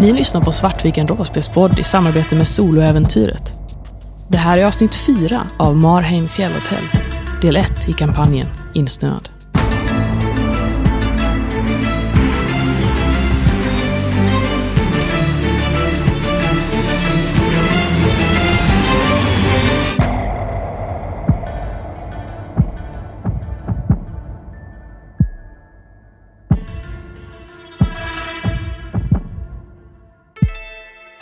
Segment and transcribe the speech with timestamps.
[0.00, 3.54] Ni lyssnar på Svartviken Råspelspodd i samarbete med Soloäventyret.
[4.28, 6.84] Det här är avsnitt 4 av Marheim fjällhotell,
[7.42, 9.28] del 1 i kampanjen Insnöad.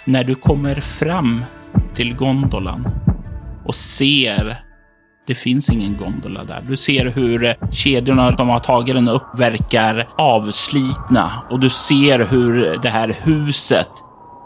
[0.08, 1.44] När du kommer fram
[1.94, 2.88] till gondolan
[3.66, 4.56] och ser
[5.26, 6.62] det finns ingen gondola där.
[6.68, 12.78] Du ser hur kedjorna som har tagit den upp verkar avslitna och du ser hur
[12.82, 13.88] det här huset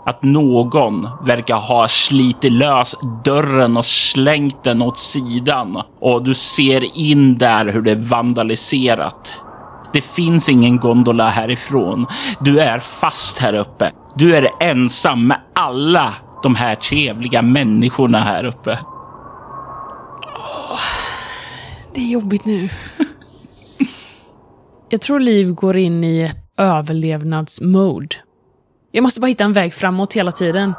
[0.07, 6.99] att någon verkar ha slitit lös dörren och slängt den åt sidan och du ser
[6.99, 9.35] in där hur det är vandaliserat.
[9.92, 12.06] Det finns ingen gondola härifrån.
[12.41, 13.92] Du är fast här uppe.
[14.15, 18.79] Du är ensam med alla de här trevliga människorna här uppe.
[21.95, 22.68] Det är jobbigt nu.
[24.88, 28.16] Jag tror Liv går in i ett överlevnadsmode.
[28.93, 30.74] Jag måste bara hitta en väg framåt hela tiden.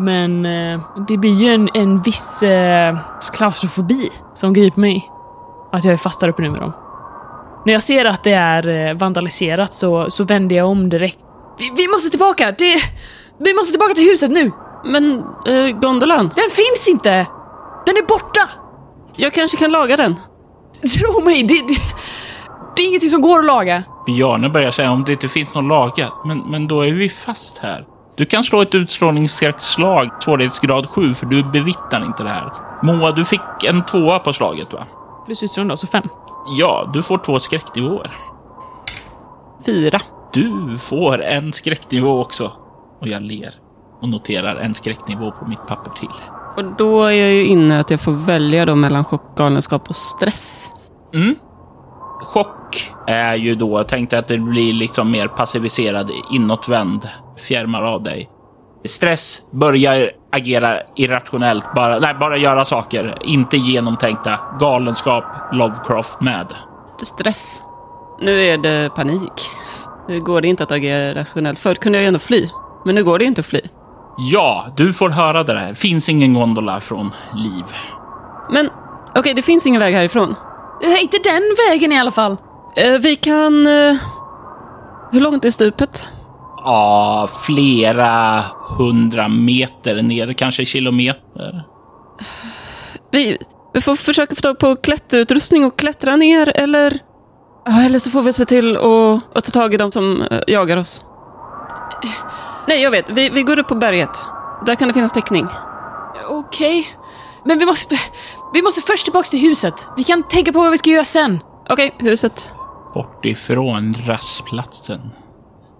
[0.00, 2.98] Men eh, det blir ju en, en viss eh,
[3.36, 5.10] klaustrofobi som griper mig.
[5.72, 6.72] Att jag är fast där uppe nu med dem.
[7.64, 11.18] När jag ser att det är eh, vandaliserat så, så vänder jag om direkt.
[11.58, 12.54] Vi, vi måste tillbaka!
[12.58, 12.76] Det,
[13.40, 14.52] vi måste tillbaka till huset nu!
[14.84, 17.26] Men eh, gondolan, Den finns inte!
[17.86, 18.50] Den är borta!
[19.16, 20.20] jag kanske kan laga den.
[20.98, 21.76] Tro mig, det, det,
[22.76, 23.82] det är ingenting som går att laga.
[24.06, 27.58] Bjarne börjar säga om det inte finns någon lagat, men, men då är vi fast
[27.58, 27.86] här.
[28.16, 32.52] Du kan slå ett utstrålningsskräckslag, svårighetsgrad 7, för du bevittnar inte det här.
[32.82, 34.86] Moa, du fick en tvåa på slaget, va?
[35.26, 36.08] Plus utstrålning då, så fem.
[36.46, 38.10] Ja, du får två skräcknivåer.
[39.66, 40.00] Fyra.
[40.32, 42.52] Du får en skräcknivå också.
[43.00, 43.54] Och jag ler
[44.00, 46.10] och noterar en skräcknivå på mitt papper till.
[46.56, 49.96] Och då är jag ju inne att jag får välja då mellan chock, galenskap och
[49.96, 50.72] stress.
[51.14, 51.34] Mm.
[52.22, 58.02] Chock är ju då, jag tänkte att det blir liksom mer passiviserad, inåtvänd, fjärmar av
[58.02, 58.30] dig.
[58.84, 64.38] Stress börjar agera irrationellt, bara, nej, bara göra saker, inte genomtänkta.
[64.60, 66.46] Galenskap, Lovecraft med.
[66.98, 67.62] Det är stress.
[68.20, 69.32] Nu är det panik.
[70.08, 71.58] Nu går det inte att agera rationellt.
[71.58, 72.48] Förut kunde jag ju ändå fly.
[72.84, 73.60] Men nu går det inte att fly.
[74.18, 75.74] Ja, du får höra det där.
[75.74, 77.64] Finns ingen gondola från liv.
[78.50, 78.70] Men
[79.14, 80.34] okej, det finns ingen väg härifrån.
[81.02, 82.36] Inte den vägen i alla fall.
[82.76, 83.66] Eh, vi kan...
[83.66, 83.96] Eh,
[85.12, 86.08] hur långt är stupet?
[86.64, 88.44] Ja, flera
[88.78, 91.64] hundra meter ner, kanske kilometer.
[93.10, 93.38] Vi,
[93.72, 96.98] vi får försöka få tag på klätterutrustning och klättra ner, eller...
[97.86, 100.76] Eller så får vi se till att, att ta tag i de som eh, jagar
[100.76, 101.04] oss.
[102.68, 103.10] Nej, jag vet.
[103.10, 104.24] Vi, vi går upp på berget.
[104.66, 105.46] Där kan det finnas täckning.
[106.28, 106.86] Okej.
[107.44, 107.96] Men vi måste,
[108.54, 109.88] vi måste först tillbaka till huset.
[109.96, 111.40] Vi kan tänka på vad vi ska göra sen.
[111.68, 112.50] Okej, huset.
[112.94, 115.00] Bort ifrån rastplatsen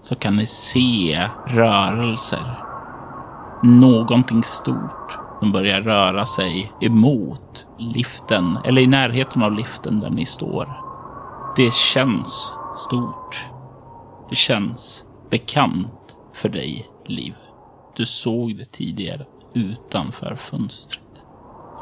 [0.05, 2.65] så kan ni se rörelser.
[3.63, 10.27] Någonting stort som börjar röra sig emot liften, eller i närheten av liften där ni
[10.27, 10.81] står.
[11.57, 13.45] Det känns stort.
[14.29, 17.35] Det känns bekant för dig, Liv.
[17.97, 21.09] Du såg det tidigare utanför fönstret.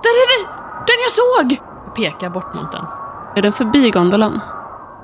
[0.03, 0.49] Där är det!
[0.87, 1.67] Den jag såg!
[1.87, 2.85] Jag pekar bort mot den.
[3.37, 4.41] Är den förbi gondolan?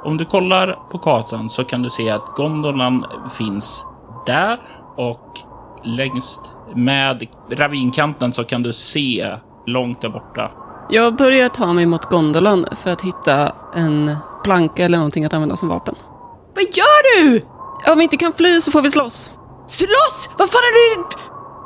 [0.04, 3.84] Om du kollar på kartan så kan du se att gondolan finns
[4.26, 4.58] där
[4.96, 5.38] och
[5.84, 10.50] längst med ravinkanten så kan du se långt där borta.
[10.90, 15.56] Jag börjar ta mig mot gondolan för att hitta en planka eller någonting att använda
[15.56, 15.94] som vapen.
[16.54, 17.42] Vad gör du?
[17.92, 19.30] Om vi inte kan fly så får vi slåss.
[19.66, 20.30] Slåss!
[20.38, 21.02] Vad fan är du...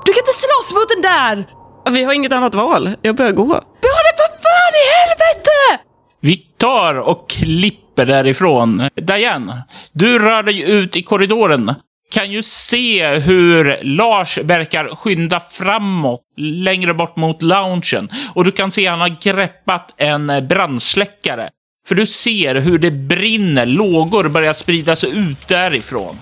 [0.05, 1.55] Du kan inte slåss mot den där!
[1.91, 2.91] Vi har inget annat val.
[3.03, 3.45] Jag börjar gå.
[3.45, 5.85] Bjarne, vad fan i helvete!
[6.21, 8.89] Vi tar och klipper därifrån.
[8.95, 11.75] Diane, du rör dig ut i korridoren.
[12.11, 18.09] Kan ju se hur Lars verkar skynda framåt längre bort mot loungen.
[18.35, 21.51] Och du kan se att han har greppat en brandsläckare.
[21.87, 26.17] För du ser hur det brinner, lågor börjar sprida sig ut därifrån.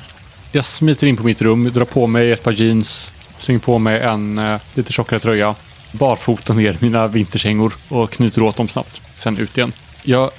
[0.53, 4.01] Jag smiter in på mitt rum, drar på mig ett par jeans, slänger på mig
[4.01, 5.55] en eh, lite tjockare tröja,
[5.93, 9.03] barfota ner mina vinterkängor och knyter åt dem snabbt.
[9.15, 9.73] Sen ut igen.
[10.03, 10.31] Jag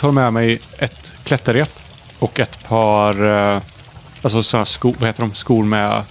[0.00, 1.80] tar med mig ett klätterrep
[2.18, 3.24] och ett par
[3.54, 3.62] eh,
[4.22, 5.34] alltså sådana skor, vad heter de?
[5.34, 6.02] Skor med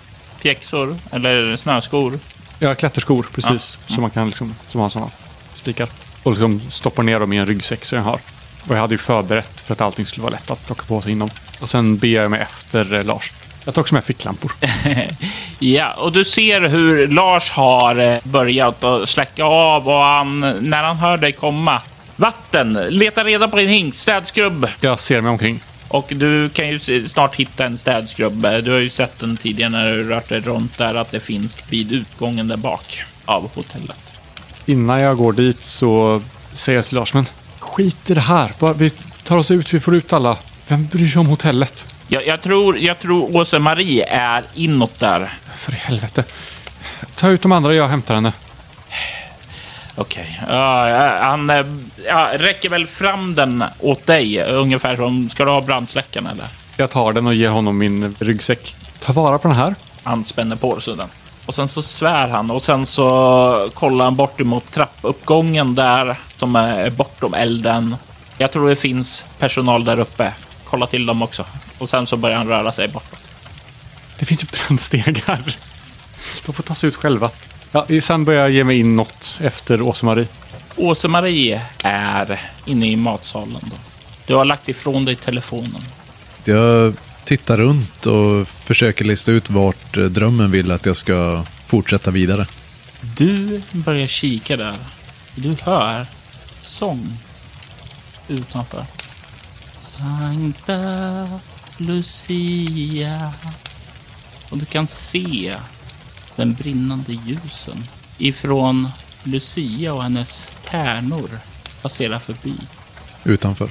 [0.41, 2.19] Pjäxor, eller snöskor.
[2.59, 3.77] Ja, klätterskor, precis.
[3.87, 5.11] Så man kan liksom, som har sådana
[5.53, 5.89] spikar.
[6.23, 8.19] Och liksom stoppar ner dem i en ryggsäck som jag har.
[8.67, 11.11] Och jag hade ju förberett för att allting skulle vara lätt att plocka på sig
[11.11, 11.29] inom.
[11.59, 13.33] Och sen ber jag mig efter eh, Lars.
[13.65, 14.51] Jag tar också med ficklampor.
[15.59, 20.83] Ja, och du ser hur Lars har eh, börjat att släcka av och han, när
[20.83, 21.81] han hör dig komma.
[22.19, 22.73] Vatten!
[22.73, 24.67] Leta reda på din hink, städskrubb.
[24.79, 25.63] Jag ser mig omkring.
[25.87, 28.41] Och du kan ju snart hitta en städskrubb.
[28.63, 31.57] Du har ju sett den tidigare när du rört dig runt där, att det finns
[31.69, 33.99] vid utgången där bak av hotellet.
[34.65, 36.21] Innan jag går dit så
[36.53, 37.25] säger jag till Lars, men
[37.59, 38.51] skit i det här.
[38.59, 38.89] Bara, vi
[39.23, 40.37] tar oss ut, vi får ut alla.
[40.67, 41.95] Vem bryr sig om hotellet?
[42.07, 45.33] Jag, jag tror, jag tror Åse-Marie är inåt där.
[45.57, 46.23] För i helvete.
[47.15, 48.33] Ta ut de andra, jag hämtar henne.
[49.99, 50.41] Okej.
[50.47, 51.49] Ja, ja, han
[52.05, 55.29] ja, räcker väl fram den åt dig, ungefär som...
[55.29, 56.45] Ska du ha brandsläckaren eller?
[56.77, 58.75] Jag tar den och ger honom min ryggsäck.
[58.99, 59.75] Ta vara på den här.
[60.03, 61.07] Han spänner på sig den.
[61.45, 66.55] Och sen så svär han och sen så kollar han bort emot trappuppgången där som
[66.55, 67.95] är bortom elden.
[68.37, 70.33] Jag tror det finns personal där uppe.
[70.63, 71.45] Kolla till dem också.
[71.77, 73.19] Och sen så börjar han röra sig bortåt.
[74.19, 75.57] Det finns ju brännstegar.
[76.45, 77.29] De får ta sig ut själva.
[77.71, 80.27] Ja, sen börjar jag ge mig inåt efter Åse-Marie.
[80.75, 83.75] Åse-Marie är inne i matsalen då.
[84.27, 85.81] Du har lagt ifrån dig telefonen.
[86.45, 86.93] Jag
[87.23, 92.45] tittar runt och försöker lista ut vart eh, drömmen vill att jag ska fortsätta vidare.
[93.01, 94.75] Du börjar kika där.
[95.35, 96.05] Du hör
[96.61, 97.17] sång
[98.27, 98.85] utanför.
[99.79, 101.39] Sankta
[101.77, 103.33] Lucia.
[104.49, 105.55] Och du kan se
[106.39, 107.83] den brinnande ljusen
[108.17, 108.89] ifrån
[109.23, 111.29] Lucia och hennes tärnor
[111.81, 112.53] passera förbi.
[113.23, 113.69] Utanför.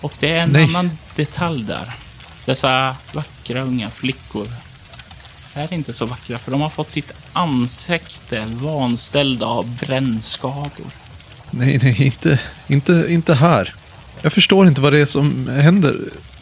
[0.00, 0.64] Och det är en Nej.
[0.64, 1.92] annan detalj där.
[2.44, 4.48] Dessa vackra unga flickor
[5.54, 10.86] är inte så vackra för de har fått sitt ansikte vanställda av brännskador.
[11.50, 13.74] Nej, nej, inte, inte, inte här.
[14.22, 15.96] Jag förstår inte vad det är som händer.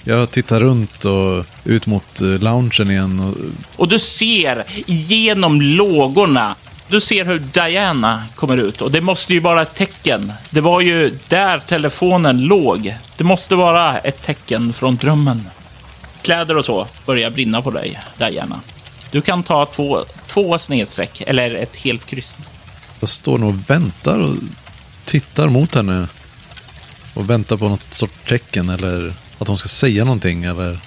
[0.04, 3.20] Jag tittar runt och ut mot eh, loungen igen.
[3.20, 3.34] Och,
[3.76, 6.56] Och du ser genom lågorna.
[6.88, 10.32] Du ser hur Diana kommer ut och det måste ju vara ett tecken.
[10.50, 12.94] Det var ju där telefonen låg.
[13.16, 15.48] Det måste vara ett tecken från drömmen.
[16.22, 18.60] Kläder och så börjar brinna på dig, Diana.
[19.10, 22.38] Du kan ta två, två snedstreck eller ett helt kryss.
[23.00, 24.34] jag står nog och väntar och
[25.04, 26.08] tittar mot henne.
[27.14, 30.78] Och väntar på något sorts tecken eller att hon ska säga någonting eller...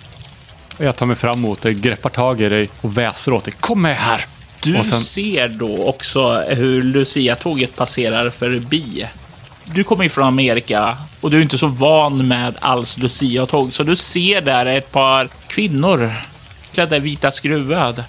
[0.78, 3.54] Jag tar mig fram mot dig, greppar tag i dig och väser åt dig.
[3.60, 4.26] Kom med här!
[4.62, 9.08] Du Och sen- ser då också hur Lucia-tåget passerar förbi.
[9.66, 13.84] Du kommer ju från Amerika och du är inte så van med alls Lucia-tåg, så
[13.84, 16.14] du ser där ett par kvinnor
[16.72, 18.04] klädda i vita skruvad.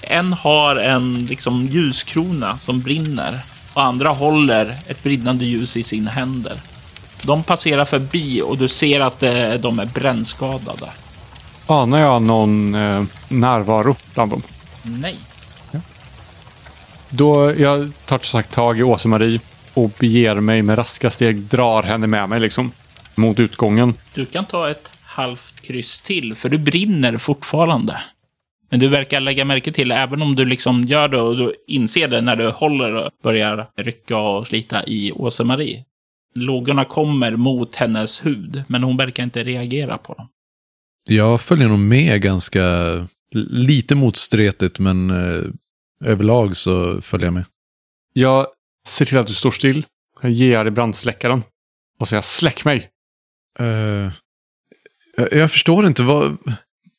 [0.00, 3.40] En har en liksom ljuskrona som brinner
[3.74, 6.60] och andra håller ett brinnande ljus i sina händer.
[7.22, 10.88] De passerar förbi och du ser att eh, de är brännskadade.
[11.66, 14.42] Anar jag någon eh, närvaro bland dem?
[14.82, 15.16] Nej.
[17.10, 19.40] Då jag tar som sagt tag i Åse-Marie
[19.74, 22.72] och beger mig med raska steg, drar henne med mig liksom
[23.14, 23.94] mot utgången.
[24.14, 28.00] Du kan ta ett halvt kryss till, för du brinner fortfarande.
[28.70, 32.08] Men du verkar lägga märke till, även om du liksom gör det och du inser
[32.08, 35.84] det när du håller och börjar rycka och slita i Åse-Marie.
[36.40, 40.28] Lågorna kommer mot hennes hud, men hon verkar inte reagera på dem.
[41.08, 42.62] Jag följer nog med ganska
[43.34, 45.42] lite motstretigt men eh,
[46.04, 47.44] överlag så följer jag med.
[48.12, 48.46] Jag
[48.88, 49.84] ser till att du står still.
[50.22, 51.42] Jag ger dig brandsläckaren.
[52.00, 52.90] Och säger släck mig!
[53.58, 54.12] Eh,
[55.16, 56.36] jag, jag förstår inte vad...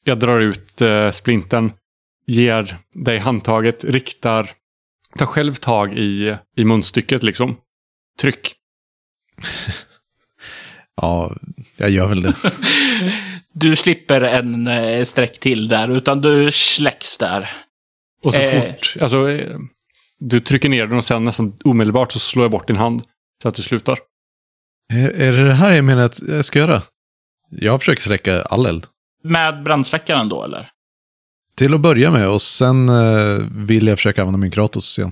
[0.04, 1.72] Jag drar ut eh, splintern,
[2.26, 4.50] ger dig handtaget, riktar,
[5.18, 7.58] tar själv tag i, i munstycket liksom.
[8.22, 8.56] Tryck.
[11.02, 11.36] Ja,
[11.78, 12.34] jag gör väl det.
[13.54, 17.50] Du slipper en eh, streck till där, utan du släcks där.
[18.24, 18.62] Och så Eh.
[18.62, 19.40] fort, alltså,
[20.20, 23.02] du trycker ner den och sen nästan omedelbart så slår jag bort din hand.
[23.44, 23.98] Så att du slutar.
[24.94, 26.82] är, är det det här jag menar att jag ska göra?
[27.50, 28.86] Jag försöker släcka all eld.
[29.24, 30.70] Med brandsläckaren då, eller?
[31.58, 35.12] Till att börja med och sen eh, vill jag försöka använda min Kratos igen.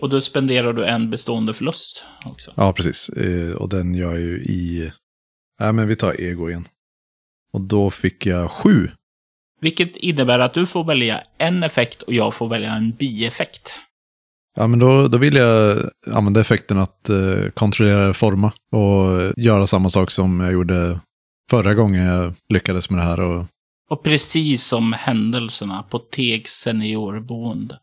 [0.00, 2.52] Och då spenderar du en bestående förlust också.
[2.54, 3.08] Ja, precis.
[3.08, 4.92] Eh, och den gör jag ju i...
[5.60, 6.68] Nej, men vi tar ego igen.
[7.52, 8.90] Och då fick jag sju.
[9.60, 13.80] Vilket innebär att du får välja en effekt och jag får välja en bieffekt.
[14.56, 19.90] Ja, men då, då vill jag använda effekten att eh, kontrollera forma och göra samma
[19.90, 21.00] sak som jag gjorde
[21.50, 23.20] förra gången jag lyckades med det här.
[23.20, 23.44] Och,
[23.90, 27.78] Och precis som händelserna på Tegs seniorboende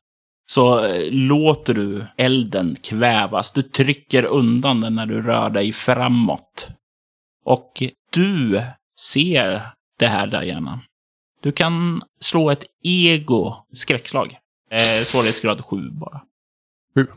[0.45, 3.51] så eh, låter du elden kvävas.
[3.51, 6.69] Du trycker undan den när du rör dig framåt.
[7.45, 8.62] Och du
[9.00, 9.62] ser
[10.00, 10.79] det här Diana.
[11.41, 14.38] Du kan slå ett ego skräckslag.
[14.71, 16.21] Eh, svårighetsgrad 7 bara.
[16.95, 17.07] Sju.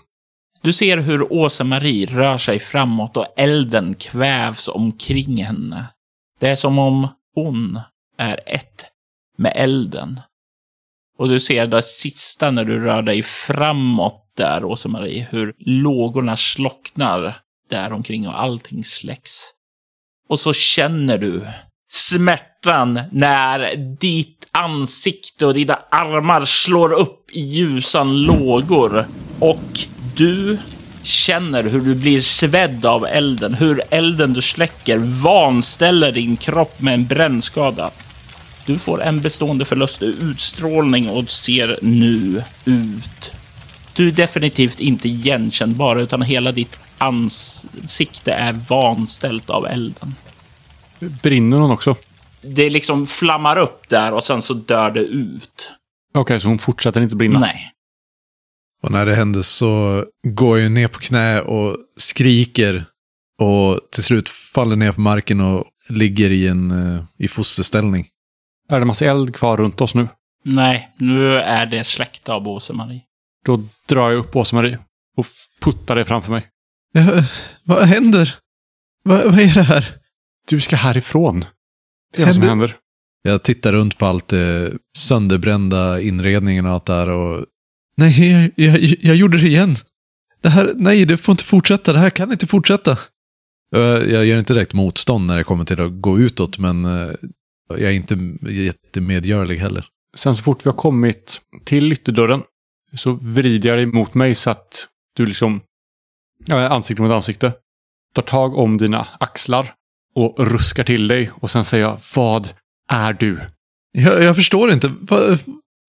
[0.62, 5.86] Du ser hur Åsa-Marie rör sig framåt och elden kvävs omkring henne.
[6.38, 7.80] Det är som om hon
[8.18, 8.84] är ett
[9.36, 10.20] med elden.
[11.18, 17.36] Och du ser det sista när du rör dig framåt där, Åsa-Marie, hur lågorna slocknar
[17.70, 19.32] där omkring och allting släcks.
[20.28, 21.46] Och så känner du
[21.92, 29.06] smärtan när ditt ansikte och dina armar slår upp i ljusan lågor.
[29.38, 29.78] Och
[30.16, 30.58] du
[31.02, 36.94] känner hur du blir svedd av elden, hur elden du släcker vanställer din kropp med
[36.94, 37.90] en brännskada.
[38.66, 43.32] Du får en bestående förlust i utstrålning och ser nu ut.
[43.94, 50.14] Du är definitivt inte igenkännbar, utan hela ditt ansikte är vanställt av elden.
[50.98, 51.96] Brinner hon också?
[52.40, 55.72] Det liksom flammar upp där och sen så dör det ut.
[56.14, 57.38] Okej, så hon fortsätter inte brinna?
[57.38, 57.72] Nej.
[58.82, 62.84] Och när det händer så går jag ner på knä och skriker.
[63.38, 68.06] Och till slut faller ner på marken och ligger i en uh, i fosterställning.
[68.68, 70.08] Är det massa eld kvar runt oss nu?
[70.44, 73.00] Nej, nu är det släckt av Åse-Marie.
[73.44, 74.78] Då drar jag upp Åsa-Marie
[75.16, 75.26] och
[75.60, 76.46] puttar dig framför mig.
[76.92, 77.24] Ja,
[77.64, 78.34] vad händer?
[79.04, 79.92] Va, vad är det här?
[80.48, 81.44] Du ska härifrån.
[82.16, 82.76] Det är vad som Händer- händer.
[83.22, 87.46] Jag tittar runt på allt det sönderbrända inredningen och allt det här och...
[87.96, 89.76] Nej, jag, jag, jag gjorde det igen.
[90.42, 91.92] Det här, nej, det får inte fortsätta.
[91.92, 92.98] Det här kan inte fortsätta.
[93.70, 97.14] Jag, jag gör inte direkt motstånd när det kommer till att gå utåt, men eh,
[97.68, 98.18] jag är inte
[98.50, 99.86] jättemedgörlig heller.
[100.16, 102.42] Sen så fort vi har kommit till ytterdörren
[102.96, 105.60] så vrider jag dig mot mig så att du liksom,
[106.50, 107.52] ansikte mot ansikte,
[108.14, 109.74] tar tag om dina axlar
[110.14, 112.48] och ruskar till dig och sen säger jag, vad
[112.90, 113.40] är du?
[113.92, 114.88] Jag, jag förstår inte.
[115.00, 115.38] Va,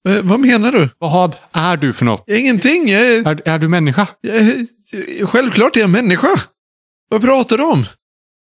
[0.04, 0.90] va, vad menar du?
[0.98, 2.30] Vad är du för något?
[2.30, 2.90] Ingenting.
[2.90, 4.08] Jag, är- Är, du människa?
[4.22, 6.42] jag, självklart är jag människa.
[7.10, 7.86] Vad pratar du om?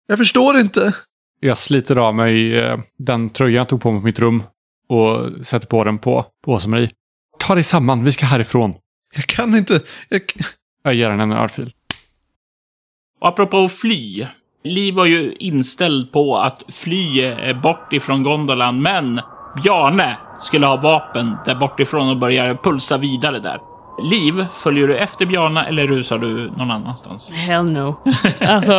[0.08, 0.96] Jag förstår inte.
[1.40, 4.44] Jag sliter av mig eh, den tröjan jag tog på mig på mitt rum
[4.90, 6.90] och sätter på den på, på Åsa-Marie.
[7.40, 8.74] Ta dig samman, vi ska härifrån.
[9.16, 9.82] Jag kan inte.
[10.10, 10.22] Jag,
[10.84, 11.72] Jag ger henne en örfil.
[13.22, 14.26] Och apropå fly.
[14.64, 19.22] Liv var ju inställd på att fly eh, bort ifrån Gondolan, men
[19.64, 23.60] Bjarne skulle ha vapen där bortifrån och börja pulsa vidare där.
[24.04, 27.32] Liv, följer du efter Bjarne eller rusar du någon annanstans?
[27.32, 27.96] Hell no.
[28.40, 28.74] Alltså,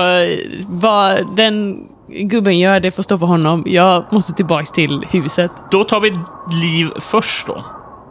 [0.69, 3.63] vad den gubben gör, det får stå för honom.
[3.67, 5.51] Jag måste tillbaks till huset.
[5.71, 6.11] Då tar vi
[6.63, 7.65] Liv först då.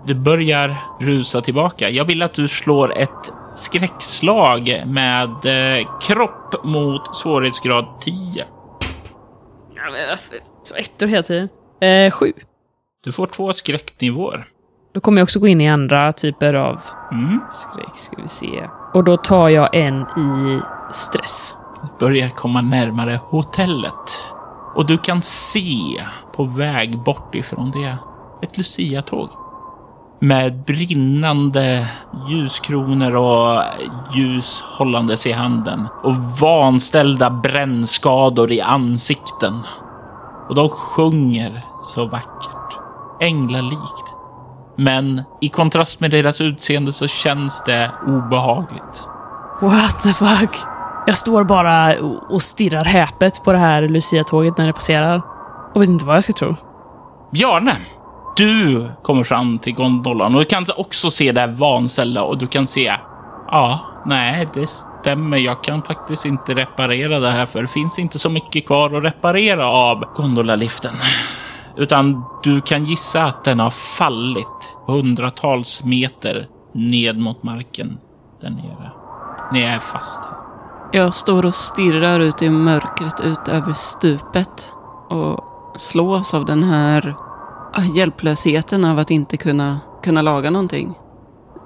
[0.05, 1.89] Du börjar rusa tillbaka.
[1.89, 8.45] Jag vill att du slår ett skräckslag med eh, kropp mot svårighetsgrad 10.
[9.75, 10.17] Ja, men
[10.63, 11.49] Så ettor hela tiden.
[11.81, 12.33] Eh, sju.
[13.03, 14.45] Du får två skräcknivåer.
[14.93, 17.39] Då kommer jag också gå in i andra typer av Mm.
[17.49, 18.69] skräck, ska vi se.
[18.93, 20.59] Och då tar jag en i
[20.91, 21.57] stress
[21.99, 24.23] börjar komma närmare hotellet.
[24.75, 26.01] Och du kan se
[26.35, 27.97] på väg bort ifrån det
[28.41, 29.29] ett Lucia-tåg.
[30.19, 31.87] Med brinnande
[32.29, 33.63] ljuskronor och
[34.11, 35.87] ljus hållandes i handen.
[36.03, 39.61] Och vanställda brännskador i ansikten.
[40.49, 42.79] Och de sjunger så vackert.
[43.21, 44.15] Änglalikt.
[44.77, 49.09] Men i kontrast med deras utseende så känns det obehagligt.
[49.61, 50.74] What the fuck?
[51.07, 51.93] Jag står bara
[52.29, 55.21] och- stirrar häpet på det här Lucia-tåget när det passerar.
[55.75, 56.55] Och vet inte vad jag ska tro.
[57.31, 57.77] Bjarne,
[58.35, 62.47] du kommer fram till gondolan och du kan också se det här vanställda och du
[62.47, 62.93] kan se.
[63.51, 65.37] Ja, nej, det stämmer.
[65.37, 69.03] Jag kan faktiskt inte reparera det här för det finns inte så mycket kvar att
[69.03, 70.93] reparera av gondolaliften.
[71.77, 77.97] Utan du kan gissa att den har fallit hundratals meter ned mot marken
[78.41, 78.91] där nere.
[79.51, 80.44] Ni är fast här.
[80.91, 84.73] Jag står och stirrar ut i mörkret ut över stupet
[85.09, 85.39] och
[85.77, 87.15] slås av den här
[87.73, 90.93] ah, hjälplösheten av att inte kunna, kunna laga någonting.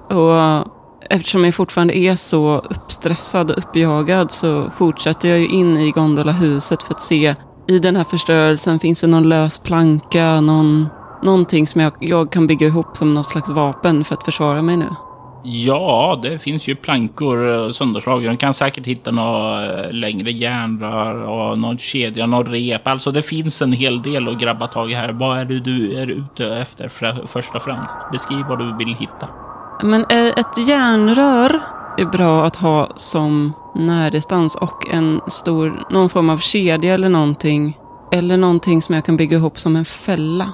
[0.10, 0.68] Och
[1.10, 6.84] eftersom jag fortfarande är så uppstressad och uppjagad så fortsätter jag ju in i gondolahuset
[6.84, 7.36] för att se
[7.68, 10.88] i den här förstörelsen finns det någon lös planka, någon,
[11.24, 14.78] någonting som jag, jag kan bygga ihop som något slags vapen för att försvara mig
[14.78, 14.90] nu.
[15.44, 18.32] Ja, det finns ju plankor eh, sönderslagna.
[18.32, 22.88] Du kan säkert hitta några eh, längre järnrör och någon kedja, någon rep.
[22.88, 25.10] Alltså det finns en hel del att grabba tag i här.
[25.10, 26.90] Vad är det du är ute efter
[27.28, 28.12] först och främst?
[28.12, 29.28] Beskriv vad du vill hitta.
[29.84, 31.62] Men eh, ett järnrör
[31.98, 37.78] är bra att ha som närdistans och en stor, någon form av kedja eller någonting
[38.12, 40.54] Eller någonting som jag kan bygga ihop som en fälla.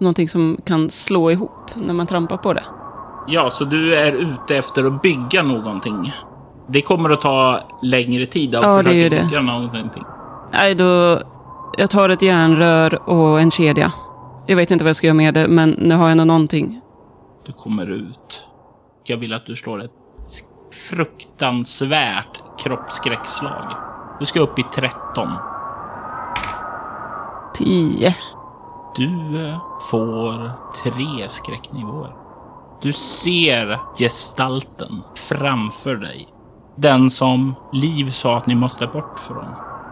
[0.00, 2.64] Någonting som kan slå ihop när man trampar på det.
[3.26, 6.12] Ja, så du är ute efter att bygga någonting.
[6.68, 9.22] Det kommer att ta längre tid att Ja, det försöka det.
[9.22, 10.04] bygga någonting.
[10.52, 11.20] Nej, då...
[11.78, 13.92] Jag tar ett järnrör och en kedja.
[14.46, 16.80] Jag vet inte vad jag ska göra med det, men nu har jag ändå någonting.
[17.46, 18.48] Du kommer ut.
[19.04, 19.90] Jag vill att du slår ett
[20.90, 23.72] fruktansvärt kroppsskräckslag.
[24.20, 25.28] Du ska upp i 13.
[27.54, 28.16] Tio.
[28.96, 29.58] Du eh,
[29.90, 30.50] får
[30.82, 32.14] tre skräcknivåer.
[32.82, 36.28] Du ser gestalten framför dig.
[36.76, 39.46] Den som Liv sa att ni måste bort från.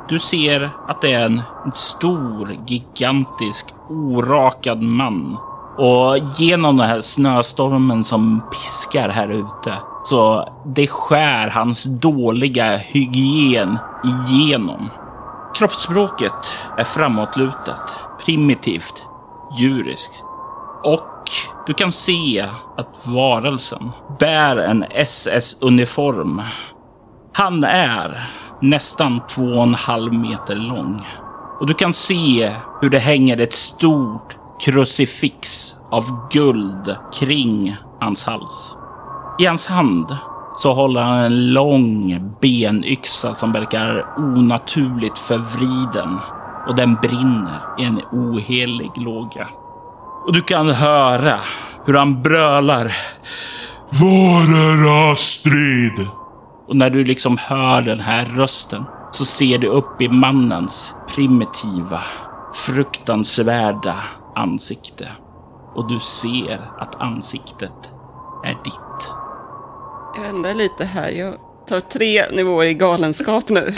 [0.08, 1.42] Du ser att det är en
[1.74, 5.36] stor, gigantisk, orakad man.
[5.78, 13.78] Och genom den här snöstormen som piskar här ute så det skär hans dåliga hygien
[14.04, 14.90] igenom.
[15.54, 19.06] Kroppsspråket är framåtlutat, primitivt,
[19.58, 20.24] djuriskt.
[20.84, 21.09] Och
[21.66, 26.42] du kan se att varelsen bär en SS-uniform.
[27.32, 31.06] Han är nästan två och en halv meter lång.
[31.60, 38.76] Och du kan se hur det hänger ett stort krucifix av guld kring hans hals.
[39.38, 40.16] I hans hand
[40.56, 46.18] så håller han en lång benyxa som verkar onaturligt förvriden
[46.68, 49.48] och den brinner i en ohelig låga.
[50.26, 51.38] Och du kan höra
[51.86, 52.96] hur han brölar.
[53.90, 56.06] Var är Astrid?
[56.68, 62.00] Och när du liksom hör den här rösten så ser du upp i mannens primitiva,
[62.54, 63.96] fruktansvärda
[64.34, 65.08] ansikte.
[65.74, 67.92] Och du ser att ansiktet
[68.44, 69.14] är ditt.
[70.16, 71.10] Jag vänder lite här.
[71.10, 71.34] Jag
[71.68, 73.74] tar tre nivåer i galenskap nu.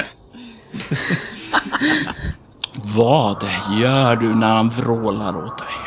[2.96, 5.81] Vad gör du när han vrålar åt dig?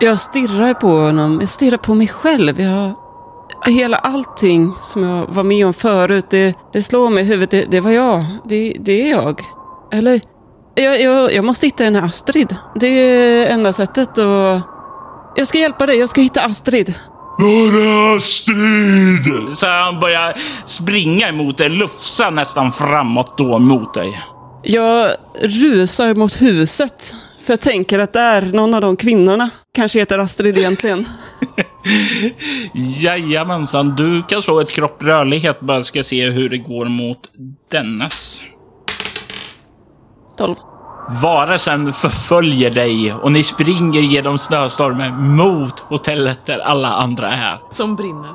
[0.00, 1.40] Jag stirrar på honom.
[1.40, 2.60] Jag stirrar på mig själv.
[2.60, 2.94] Jag,
[3.66, 7.50] hela allting som jag var med om förut, det, det slår mig i huvudet.
[7.50, 8.24] Det, det var jag.
[8.44, 9.40] Det, det är jag.
[9.92, 10.20] Eller,
[10.74, 12.56] jag, jag, jag måste hitta den här Astrid.
[12.74, 14.62] Det är enda sättet att...
[15.36, 15.98] Jag ska hjälpa dig.
[15.98, 16.94] Jag ska hitta Astrid.
[17.38, 19.56] Var är Astrid?
[19.56, 20.34] Så han börjar
[20.64, 24.20] springa emot dig, lufsa nästan framåt då mot dig.
[24.62, 27.14] Jag rusar mot huset.
[27.48, 31.08] För jag tänker att där, någon av de kvinnorna kanske heter Astrid egentligen.
[32.74, 37.18] Jajamensan, du kan slå ett kropp rörlighet bara ska se hur det går mot
[37.70, 38.42] dennes.
[40.38, 40.54] 12.
[41.22, 47.58] Varelsen förföljer dig och ni springer genom snöstormen mot hotellet där alla andra är.
[47.70, 48.32] Som brinner.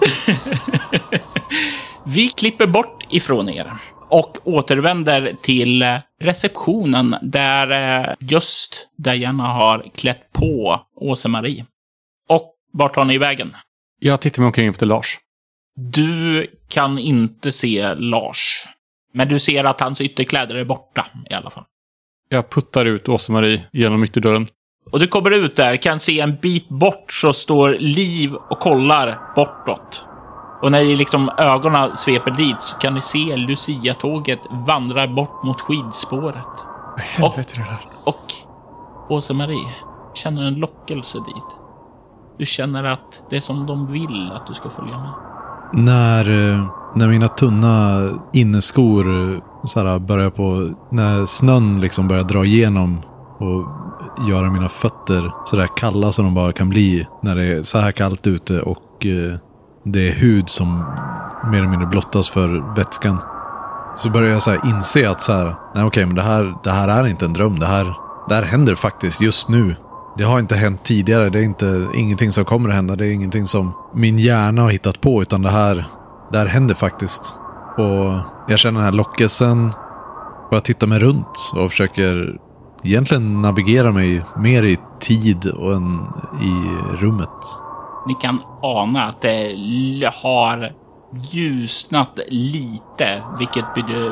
[2.03, 3.73] Vi klipper bort ifrån er
[4.09, 5.85] och återvänder till
[6.25, 11.65] receptionen där eh, just Diana har klätt på Åse-Marie.
[12.29, 13.55] Och vart tar ni vägen?
[13.99, 15.19] Jag tittar mig omkring efter Lars.
[15.75, 18.65] Du kan inte se Lars,
[19.13, 21.63] men du ser att hans ytterkläder är borta i alla fall.
[22.29, 24.47] Jag puttar ut Åse-Marie genom ytterdörren.
[24.91, 29.19] Och du kommer ut där, kan se en bit bort så står Liv och kollar
[29.35, 30.05] bortåt.
[30.63, 36.65] Och när liksom ögonen sveper dit så kan ni se Lucia-tåget vandra bort mot skidspåret.
[36.97, 37.79] Helvete är det där.
[38.03, 38.33] Och
[39.09, 39.67] Åse-Marie
[40.13, 41.59] känner en lockelse dit.
[42.37, 45.11] Du känner att det är som de vill att du ska följa med.
[45.73, 48.01] När, eh, när mina tunna
[48.33, 50.73] inneskor eh, så här, börjar på...
[50.91, 53.01] När snön liksom börjar dra igenom
[53.39, 53.67] och
[54.29, 57.77] göra mina fötter så där kalla som de bara kan bli när det är så
[57.77, 59.39] här kallt ute och eh,
[59.83, 60.85] det är hud som
[61.51, 63.17] mer eller mindre blottas för vätskan.
[63.95, 66.71] Så börjar jag så här inse att så här, nej okej, men det här, det
[66.71, 67.59] här är inte en dröm.
[67.59, 67.93] Det här,
[68.29, 69.75] det här händer faktiskt just nu.
[70.17, 71.29] Det har inte hänt tidigare.
[71.29, 72.95] Det är inte, ingenting som kommer att hända.
[72.95, 75.21] Det är ingenting som min hjärna har hittat på.
[75.21, 75.85] Utan det här,
[76.31, 77.39] det här händer faktiskt.
[77.77, 79.67] Och jag känner den här lockelsen.
[80.49, 82.37] Och jag tittar mig runt och försöker
[82.83, 85.99] egentligen navigera mig mer i tid och än
[86.41, 86.67] i
[86.97, 87.62] rummet.
[88.07, 89.55] Ni kan ana att det
[90.23, 90.73] har
[91.31, 93.65] ljusnat lite, vilket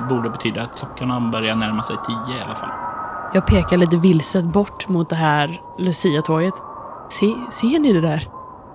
[0.09, 2.69] borde betyda att klockorna börjar närma sig tio i alla fall.
[3.33, 6.53] Jag pekar lite vilset bort mot det här Lucia-tåget.
[7.09, 8.27] Se, ser ni det där?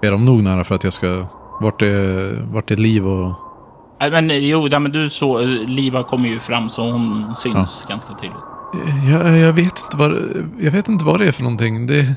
[0.03, 1.27] Är de nog nära för att jag ska...
[1.61, 3.35] Vart är, vart är liv och...
[4.01, 8.37] Nej, Men jo, men du så Liva kommer ju fram så hon syns ganska tydligt.
[9.11, 10.13] Jag, jag, vet inte vad,
[10.61, 11.87] jag vet inte vad det är för någonting.
[11.87, 12.15] Det,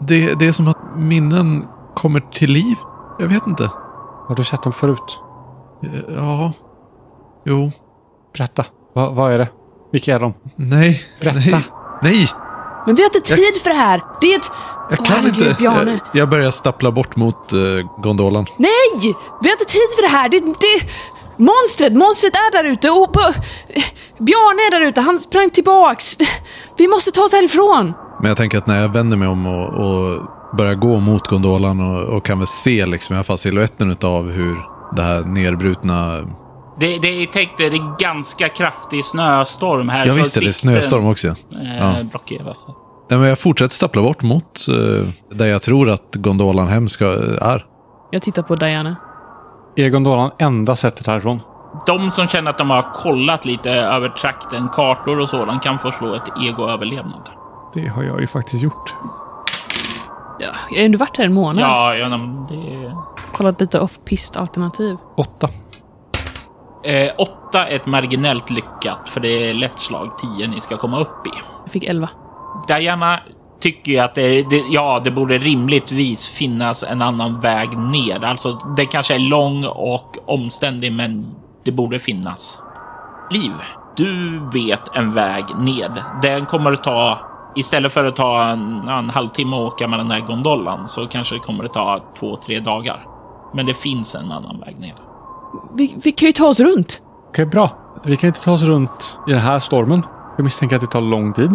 [0.00, 1.64] det, det är som att minnen
[1.96, 2.76] kommer till liv.
[3.18, 3.70] Jag vet inte.
[4.28, 5.20] Har du sett dem förut?
[6.16, 6.52] Ja.
[7.44, 7.72] Jo.
[8.36, 8.64] Berätta.
[8.94, 9.48] Va, vad är det?
[9.92, 10.34] Vilka är de?
[10.56, 11.02] Nej.
[11.20, 11.38] Berätta.
[11.38, 11.64] Nej.
[12.02, 12.28] Nej.
[12.86, 14.02] Men vi har inte tid för det här.
[14.20, 14.50] Det är ett...
[14.90, 15.64] Jag kan herregud, inte.
[15.64, 18.46] Jag, jag börjar stappla bort mot uh, gondolan.
[18.56, 19.14] Nej!
[19.42, 20.28] Vi har inte tid för det här.
[20.28, 20.88] Det, det...
[21.36, 23.12] Monstret, monstret är där ute och...
[23.12, 23.32] på-
[24.18, 26.16] Bjarne är där ute, han sprang tillbaks.
[26.76, 27.94] Vi måste ta oss härifrån.
[28.20, 30.22] Men jag tänker att när jag vänder mig om och, och
[30.56, 34.30] börjar gå mot gondolan och, och kan väl se liksom i alla fall siluetten av
[34.30, 34.56] hur
[34.96, 36.16] det här nerbrutna...
[36.80, 40.06] Det, det är tänkt det är ganska kraftig snöstorm här.
[40.06, 41.28] Ja så visst är det sikten, snöstorm också.
[41.28, 41.34] Eh,
[41.78, 42.02] Ja.
[42.02, 42.66] blockeras.
[43.10, 47.04] Nej, men jag fortsätter stappla bort mot eh, där jag tror att gondolan hem ska,
[47.40, 47.64] är.
[48.10, 48.96] Jag tittar på Diana.
[49.76, 51.40] Är gondolan enda sättet härifrån?
[51.86, 55.90] De som känner att de har kollat lite över trakten, kartor och sådant, kan få
[55.92, 57.28] slå ett ego-överlevnad.
[57.74, 58.94] Det har jag ju faktiskt gjort.
[60.38, 61.62] Ja, jag har ändå varit här en månad.
[61.62, 62.96] Ja, ja men det...
[63.32, 64.96] Kollat lite off-pist alternativ.
[65.16, 65.48] Åtta.
[66.84, 71.00] Eh, åtta är ett marginellt lyckat, för det är lätt slag 10 ni ska komma
[71.00, 71.30] upp i.
[71.64, 72.08] Jag fick 11.
[72.68, 73.20] Diana
[73.60, 78.24] tycker ju att det, det, ja, det borde rimligtvis finnas en annan väg ner.
[78.24, 82.60] Alltså, det kanske är lång och omständig, men det borde finnas.
[83.30, 83.52] Liv,
[83.96, 86.02] du vet en väg ned.
[86.22, 87.18] Den kommer att ta,
[87.56, 91.34] istället för att ta en, en halvtimme att åka med den här gondolan, så kanske
[91.34, 93.06] det kommer att ta två, tre dagar.
[93.54, 94.94] Men det finns en annan väg ner.
[95.74, 97.02] Vi, vi kan ju ta oss runt.
[97.28, 97.70] Okej, bra.
[98.04, 100.02] Vi kan inte ta oss runt i den här stormen.
[100.36, 101.54] Jag misstänker att det tar lång tid.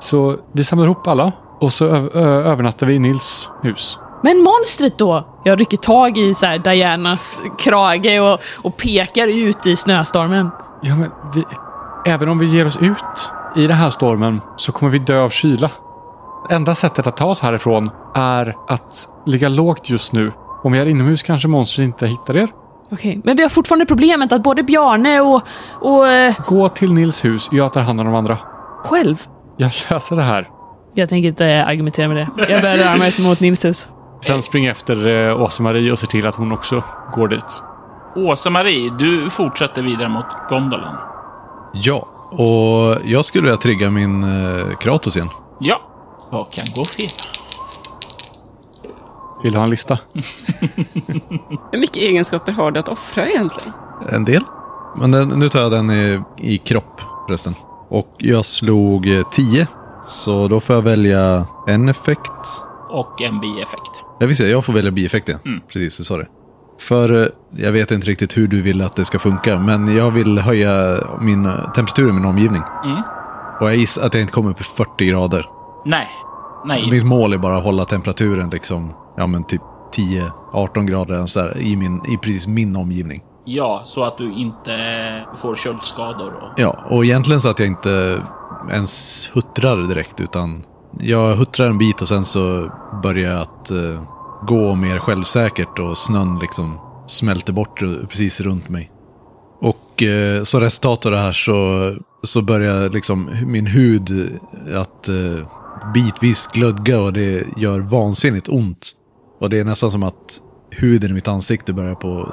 [0.00, 3.98] Så vi samlar ihop alla och så övernattar vi i Nils hus.
[4.22, 5.26] Men monstret då?
[5.44, 10.50] Jag rycker tag i så här Dianas krage och, och pekar ut i snöstormen.
[10.82, 11.44] Ja, men vi,
[12.06, 15.28] även om vi ger oss ut i den här stormen så kommer vi dö av
[15.28, 15.70] kyla.
[16.50, 20.32] Enda sättet att ta oss härifrån är att ligga lågt just nu.
[20.62, 22.48] Om vi är inomhus kanske monstret inte hittar er.
[22.92, 25.42] Okej, men vi har fortfarande problemet att både Bjarne och...
[25.80, 28.38] och eh, Gå till Nils hus, jag tar hand om de andra.
[28.84, 29.22] själv.
[29.56, 30.48] Jag löser det här.
[30.94, 32.28] Jag tänker inte argumentera med det.
[32.52, 33.88] Jag börjar röra mig mot Nils hus.
[34.20, 36.82] Sen spring efter eh, Åse-Marie och se till att hon också
[37.14, 37.62] går dit.
[38.16, 40.94] Åsa-Marie, du fortsätter vidare mot gondolen.
[41.72, 45.28] Ja, och jag skulle vilja trigga min eh, Kratos igen.
[45.60, 45.80] Ja,
[46.30, 47.08] vad kan gå fel?
[49.42, 49.98] Vill du ha en lista?
[51.72, 53.72] Hur mycket egenskaper har du att offra egentligen?
[54.08, 54.42] En del.
[54.96, 57.54] Men den, nu tar jag den i, i kropp förresten.
[57.88, 59.66] Och jag slog eh, 10.
[60.06, 62.62] Så då får jag välja en effekt.
[62.90, 63.90] Och en bieffekt.
[64.20, 65.38] Jag visste, jag får välja bieffekten.
[65.44, 65.60] Mm.
[65.68, 66.26] Precis, du sa det.
[66.78, 70.10] För eh, jag vet inte riktigt hur du vill att det ska funka, men jag
[70.10, 72.62] vill höja min eh, temperatur i min omgivning.
[72.84, 73.02] Mm.
[73.60, 75.46] Och jag gissar att jag inte kommer upp i 40 grader.
[75.84, 76.08] Nej,
[76.64, 76.90] nej.
[76.90, 79.62] Mitt mål är bara att hålla temperaturen liksom, ja men typ
[80.52, 83.22] 10-18 grader så där, i, min, i precis min omgivning.
[83.44, 84.76] Ja, så att du inte
[85.36, 86.32] får köldskador.
[86.34, 86.60] Och...
[86.60, 88.22] Ja, och egentligen så att jag inte
[88.70, 90.62] ens huttrar direkt, utan
[91.00, 92.70] jag huttrar en bit och sen så
[93.02, 94.02] börjar jag att eh,
[94.46, 98.90] gå mer självsäkert och snön liksom smälter bort precis runt mig.
[99.60, 104.38] Och eh, som resultat av det här så, så börjar liksom min hud
[104.74, 105.46] att eh,
[105.94, 108.92] bitvis glödga och det gör vansinnigt ont.
[109.40, 112.30] Och det är nästan som att huden i mitt ansikte börjar på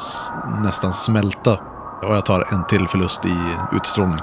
[0.64, 1.60] nästan smälta.
[2.04, 3.36] Och jag tar en till förlust i
[3.76, 4.20] utstrålning.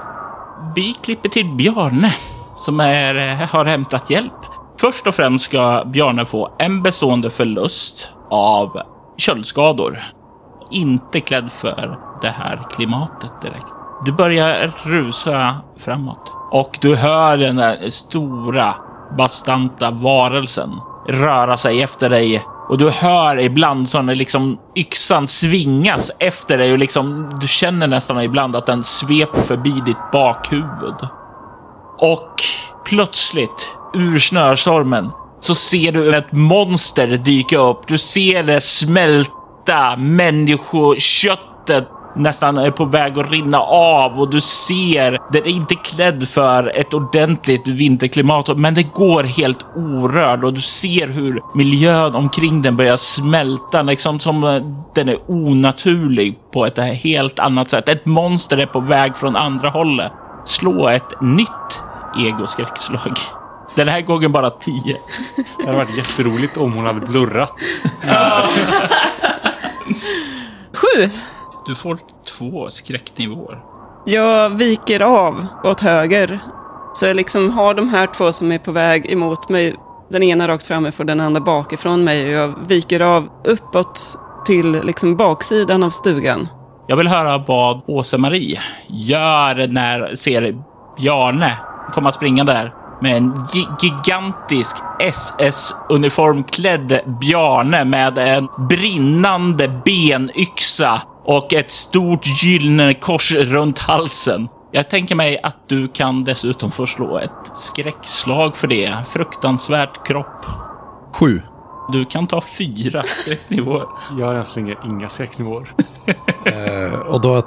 [0.75, 2.13] Vi klipper till Bjarne
[2.57, 4.58] som är, eh, har hämtat hjälp.
[4.81, 8.81] Först och främst ska Bjarne få en bestående förlust av
[9.17, 9.99] köldskador.
[10.71, 13.73] Inte klädd för det här klimatet direkt.
[14.05, 18.75] Du börjar rusa framåt och du hör den där stora
[19.17, 20.69] bastanta varelsen
[21.07, 26.71] röra sig efter dig och du hör ibland så när liksom yxan svingas efter dig
[26.71, 31.07] och liksom du känner nästan ibland att den sveper förbi ditt bakhuvud.
[31.97, 32.35] Och
[32.85, 37.87] plötsligt, ur snöstormen, så ser du ett monster dyka upp.
[37.87, 45.31] Du ser det smälta människoköttet nästan är på väg att rinna av och du ser
[45.31, 50.61] den är inte klädd för ett ordentligt vinterklimat, men det går helt orörd och du
[50.61, 54.63] ser hur miljön omkring den börjar smälta, liksom som eh,
[54.95, 57.89] den är onaturlig på ett helt annat sätt.
[57.89, 60.11] Ett monster är på väg från andra hållet.
[60.45, 61.83] Slå ett nytt
[62.17, 63.38] egoskräckslag.
[63.75, 64.97] Den här gången bara 10.
[65.57, 67.53] Det hade varit jätteroligt om hon hade blurrat.
[70.73, 71.09] Sju!
[71.65, 71.99] Du får
[72.37, 73.59] två skräcknivåer.
[74.05, 76.39] Jag viker av åt höger.
[76.93, 79.75] Så jag liksom har de här två som är på väg emot mig.
[80.09, 82.25] Den ena rakt framifrån, den andra bakifrån mig.
[82.25, 86.47] Och jag viker av uppåt till liksom baksidan av stugan.
[86.87, 90.63] Jag vill höra vad Åsa-Marie gör när ser
[90.97, 91.57] Bjarne
[91.93, 92.73] komma springa där.
[93.01, 103.31] Med en gi gigantisk SS-uniformklädd Bjarne med en brinnande benyxa och ett stort gyllene kors
[103.31, 104.47] runt halsen.
[104.71, 108.97] Jag tänker mig att du kan dessutom få slå ett skräckslag för det.
[109.07, 110.45] Fruktansvärt kropp.
[111.13, 111.41] Sju.
[111.91, 113.85] Du kan ta fyra skräcknivåer.
[114.19, 115.71] Jag har än så länge inga skräcknivåer.
[116.45, 117.41] Eh, och då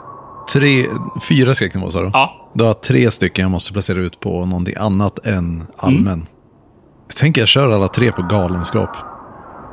[0.52, 0.86] tre,
[1.28, 2.10] fyra skräcknivåer sa du?
[2.12, 6.26] Ja, Då har tre stycken jag måste placera ut på någonting annat än allmän.
[7.08, 8.90] Jag tänker jag kör alla tre på galenskap.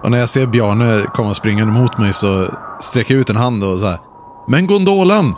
[0.03, 2.47] Och när jag ser Bjarne komma springande mot mig så
[2.81, 3.99] sträcker jag ut en hand och så här.
[4.47, 5.35] Men gondolan!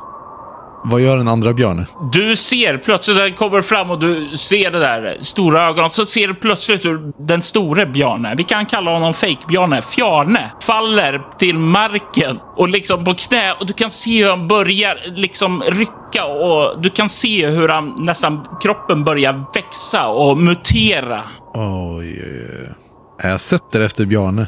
[0.84, 1.86] Vad gör den andra Bjarne?
[2.14, 6.28] Du ser plötsligt den kommer fram och du ser det där stora ögonen, så ser
[6.28, 12.40] du plötsligt hur den store Bjarne, vi kan kalla honom fake-Bjarne, Fjarne, faller till marken
[12.56, 16.90] och liksom på knä och du kan se hur han börjar liksom rycka och du
[16.90, 21.22] kan se hur han nästan kroppen börjar växa och mutera.
[21.54, 22.70] Oj, oj, oj.
[23.24, 24.48] Jag sätter efter Bjarne.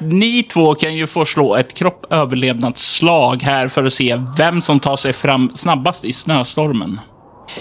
[0.00, 4.96] Ni två kan ju få slå ett kroppöverlevnadsslag här för att se vem som tar
[4.96, 7.00] sig fram snabbast i snöstormen.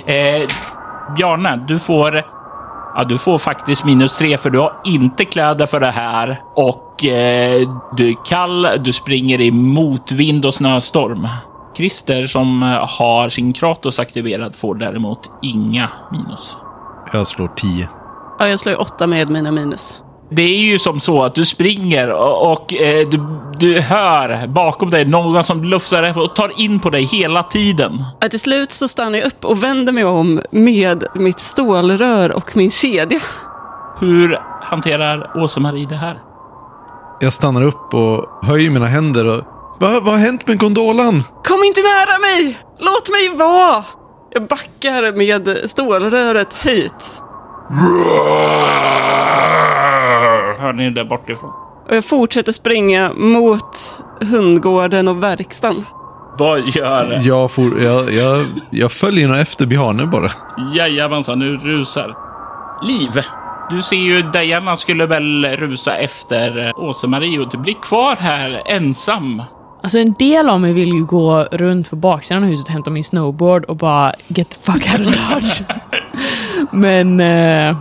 [0.06, 0.50] Eh,
[1.16, 2.24] Bjarne, du får...
[2.96, 7.06] Ja, du får faktiskt minus tre för du har inte kläder för det här och
[7.06, 11.28] eh, du är kall, du springer i motvind och snöstorm.
[11.78, 12.70] Christer som eh,
[13.00, 16.58] har sin Kratos aktiverad får däremot inga minus.
[17.14, 17.90] Jag slår tio.
[18.40, 20.03] Ja, jag slår ju åtta med mina minus.
[20.36, 23.20] Det är ju som så att du springer och, och eh, du,
[23.60, 28.06] du hör bakom dig någon som lufsar och tar in på dig hela tiden.
[28.20, 32.58] Ja, till slut så stannar jag upp och vänder mig om med mitt stålrör och
[32.58, 33.20] min kedja.
[34.00, 36.20] Hur hanterar Åsa-Marie det här?
[37.20, 39.44] Jag stannar upp och höjer mina händer och...
[39.80, 41.24] Va, vad har hänt med gondolan?
[41.44, 42.58] Kom inte nära mig!
[42.80, 43.84] Låt mig vara!
[44.32, 47.22] Jag backar med stålröret höjt.
[50.64, 51.50] Hör ni det bortifrån?
[51.90, 55.86] Och jag fortsätter springa mot hundgården och verkstaden.
[56.38, 60.32] Vad gör Jag, for, jag, jag, jag följer nog efter Bjarne bara.
[60.76, 62.18] Jajamensan, nu rusar.
[62.84, 63.24] Liv,
[63.70, 69.42] du ser ju Diana skulle väl rusa efter Åse-Marie och du blir kvar här ensam.
[69.84, 72.92] Alltså en del av mig vill ju gå runt på baksidan av huset och hämta
[72.92, 75.62] min snowboard och bara get the fuck out of Dodge.
[76.72, 77.20] Men...
[77.20, 77.78] Eh,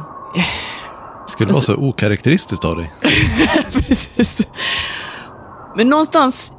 [1.26, 2.92] Skulle vara så okaraktäristiskt av dig.
[3.72, 4.48] precis.
[5.76, 6.52] Men någonstans,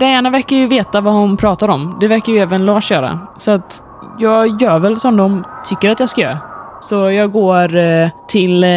[0.00, 1.96] Diana verkar ju veta vad hon pratar om.
[2.00, 3.18] Det verkar ju även Lars göra.
[3.36, 3.82] Så att
[4.18, 6.38] jag gör väl som de tycker att jag ska göra.
[6.80, 8.70] Så jag går eh, till eh,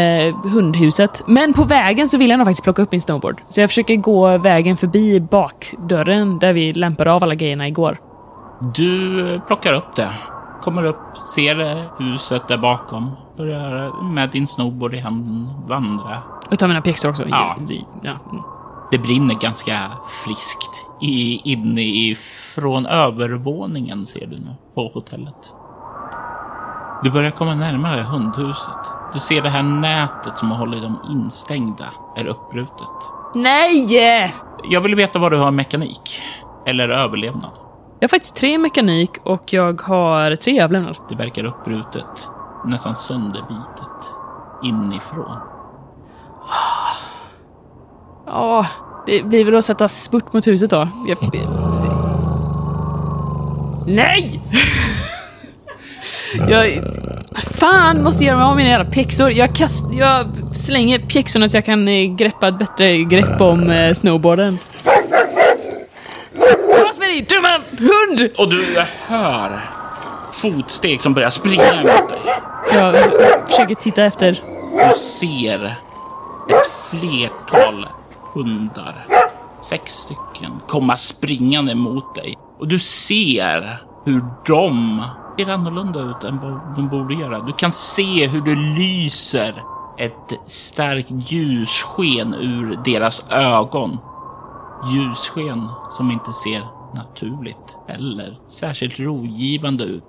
[0.43, 1.23] hundhuset.
[1.27, 3.41] Men på vägen så vill jag nog faktiskt plocka upp min snowboard.
[3.49, 7.97] Så jag försöker gå vägen förbi bakdörren där vi lämpade av alla grejerna igår.
[8.73, 10.10] Du plockar upp det.
[10.62, 13.12] Kommer upp, ser huset där bakom.
[13.41, 16.23] Börjar med din snowboard i handen vandra.
[16.51, 17.27] Och mina pjäxor också.
[17.27, 17.56] Ja.
[18.01, 18.12] Ja.
[18.32, 18.43] mm.
[18.91, 19.91] Det brinner ganska
[20.25, 22.15] friskt i, inne i,
[22.56, 25.56] från övervåningen ser du nu på hotellet.
[27.04, 28.77] Du börjar komma närmare hundhuset.
[29.13, 31.86] Du ser det här nätet som hållit dem instängda
[32.17, 32.97] är uppbrutet.
[33.36, 34.34] Nej!
[34.69, 36.21] Jag vill veta vad du har mekanik.
[36.65, 37.51] Eller överlevnad.
[37.99, 40.97] Jag har faktiskt tre mekanik och jag har tre överlevnad.
[41.10, 42.31] Det verkar uppbrutet,
[42.65, 44.13] nästan sönderbitet
[44.63, 45.38] inifrån.
[48.26, 48.65] Ja,
[49.06, 50.88] det blir väl att sätta spurt mot huset då.
[51.08, 51.17] Jag...
[53.88, 54.41] Nej!
[56.50, 56.84] jag...
[57.60, 59.32] Fan, måste göra mig av med mina jävla pjäxor.
[59.32, 59.86] Jag, kast...
[59.91, 64.58] jag slänger pjäxorna så jag kan eh, greppa ett bättre grepp om eh, snowboarden.
[66.86, 68.32] Pass med dig, dumma hund!
[68.38, 69.81] Och du hör
[70.41, 72.21] fotsteg som börjar springa mot dig.
[72.73, 72.95] Jag
[73.47, 74.41] försöker titta efter.
[74.88, 75.65] Du ser
[76.49, 77.88] ett flertal
[78.34, 79.08] hundar,
[79.62, 82.38] sex stycken, komma springande mot dig.
[82.60, 85.04] Och du ser hur de
[85.38, 87.39] ser annorlunda ut än vad de borde göra.
[87.39, 89.63] Du kan se hur det lyser
[89.97, 93.97] ett starkt ljussken ur deras ögon.
[94.93, 100.04] Ljussken som inte ser naturligt eller särskilt rogivande ut.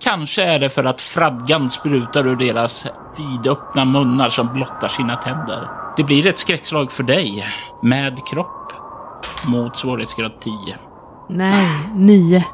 [0.00, 2.86] Kanske är det för att fradgan sprutar ur deras
[3.18, 5.68] vidöppna munnar som blottar sina tänder.
[5.96, 7.46] Det blir ett skräckslag för dig
[7.82, 8.72] med kropp
[9.46, 10.54] mot svårighetsgrad 10.
[11.28, 12.44] Nej, nio.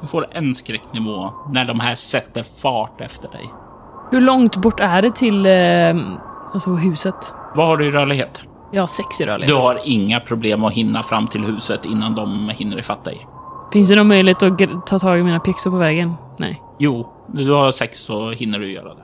[0.00, 3.50] Du får en skräcknivå när de här sätter fart efter dig.
[4.10, 6.16] Hur långt bort är det till eh,
[6.52, 7.34] alltså huset?
[7.54, 8.42] Vad har du i rörlighet?
[8.72, 9.48] Jag har sex i rörlighet.
[9.48, 13.26] Du har inga problem att hinna fram till huset innan de hinner ifatt dig.
[13.72, 16.14] Finns det någon möjlighet att ta tag i mina pjäxor på vägen?
[16.38, 16.62] Nej.
[16.78, 19.02] Jo, du har sex så hinner du göra det.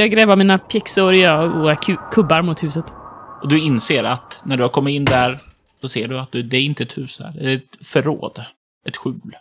[0.00, 2.84] Jag grävar mina pjäxor och ku- kubbar mot huset.
[3.42, 5.38] Och du inser att när du har kommit in där
[5.80, 7.32] så ser du att du, det är inte ett hus där.
[7.40, 8.44] Det är ett förråd.
[8.88, 9.32] Ett skjul.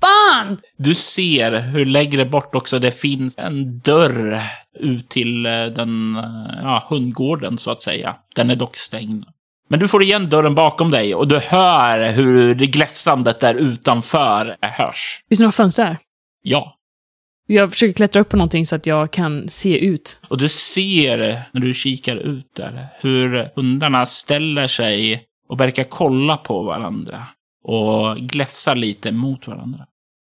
[0.00, 0.58] Fan!
[0.78, 4.40] Du ser hur längre bort också det finns en dörr
[4.80, 6.24] ut till eh, den eh,
[6.62, 8.16] ja, hundgården, så att säga.
[8.34, 9.24] Den är dock stängd.
[9.70, 14.56] Men du får igen dörren bakom dig och du hör hur det gläfsandet där utanför
[14.60, 15.24] hörs.
[15.28, 15.98] Finns det några fönster här?
[16.42, 16.76] Ja.
[17.46, 20.20] Jag försöker klättra upp på någonting så att jag kan se ut.
[20.28, 26.36] Och du ser, när du kikar ut där, hur hundarna ställer sig och verkar kolla
[26.36, 27.26] på varandra.
[27.64, 29.86] Och gläfsar lite mot varandra.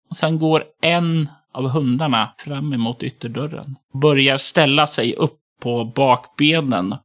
[0.10, 3.75] Och sen går en av hundarna fram emot ytterdörren.
[4.02, 6.95] Börjar ställa sig upp på bakbenen.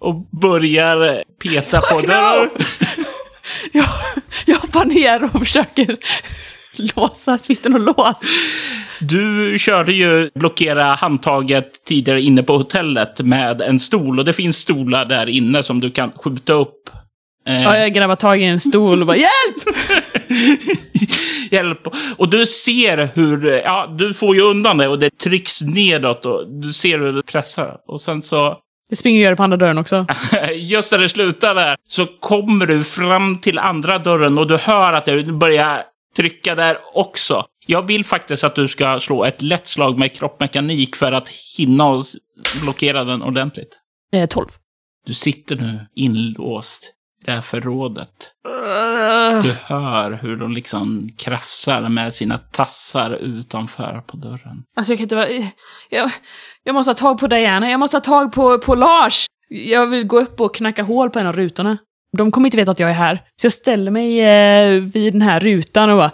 [0.00, 2.50] Och börjar peta på dörren.
[3.72, 3.86] Jag,
[4.46, 5.96] jag hoppar ner och försöker
[6.76, 8.20] låsa spisten och lås.
[9.00, 14.18] Du körde ju blockera handtaget tidigare inne på hotellet med en stol.
[14.18, 16.90] Och det finns stolar där inne som du kan skjuta upp.
[17.48, 19.76] Eh, Ja, jag grabbar tag i en stol och bara hjälp!
[21.50, 21.88] Hjälp!
[22.16, 26.60] Och du ser hur, ja, du får ju undan det och det trycks nedåt och
[26.62, 27.76] du ser hur det pressar.
[27.86, 28.56] Och sen så,
[28.88, 30.06] Jag springer det på andra dörren också.
[30.54, 34.92] just när det slutar där, så kommer du fram till andra dörren och du hör
[34.92, 35.82] att det börjar
[36.16, 37.46] trycka där också.
[37.66, 42.02] Jag vill faktiskt att du ska slå ett lätt slag med kroppmekanik för att hinna
[42.62, 43.78] blockera den ordentligt.
[44.12, 44.48] Eh, 12.
[45.06, 46.92] Du sitter nu inlåst
[47.24, 48.08] det här förrådet.
[49.42, 54.62] Du hör hur de liksom krafsar med sina tassar utanför på dörren.
[54.76, 55.28] Alltså jag kan inte vara...
[55.90, 56.10] Jag,
[56.64, 59.26] jag måste ha tag på Diana, jag måste ha tag på, på Lars!
[59.48, 61.78] Jag vill gå upp och knacka hål på en av rutorna.
[62.16, 63.22] De kommer inte veta att jag är här.
[63.36, 66.10] Så jag ställer mig eh, vid den här rutan och bara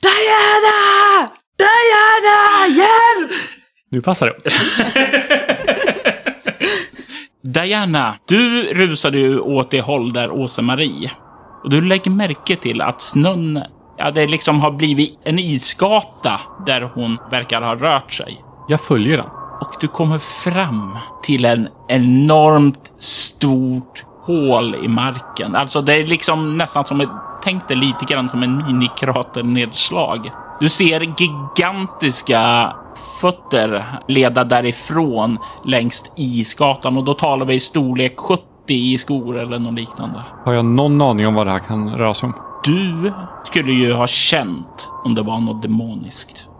[0.00, 1.30] Diana!
[1.58, 2.66] Diana!
[2.76, 3.30] Hjälp!
[3.90, 4.50] Nu passar det.
[7.54, 11.10] Diana, du rusade ju åt det håll där Åse-Marie.
[11.64, 13.62] Och du lägger märke till att snön,
[13.98, 18.44] ja det liksom har blivit en isgata där hon verkar ha rört sig.
[18.68, 19.26] Jag följer den.
[19.60, 25.54] Och du kommer fram till en enormt stort hål i marken.
[25.54, 27.08] Alltså det är liksom nästan som ett,
[27.44, 30.30] tänk dig lite grann som en minikraternedslag.
[30.60, 32.72] Du ser gigantiska
[33.20, 39.58] fötter leda därifrån längs isgatan och då talar vi i storlek 70 i skor eller
[39.58, 40.22] något liknande.
[40.44, 42.34] Har jag någon aning om vad det här kan röra sig om?
[42.64, 43.12] Du
[43.44, 46.50] skulle ju ha känt om det var något demoniskt.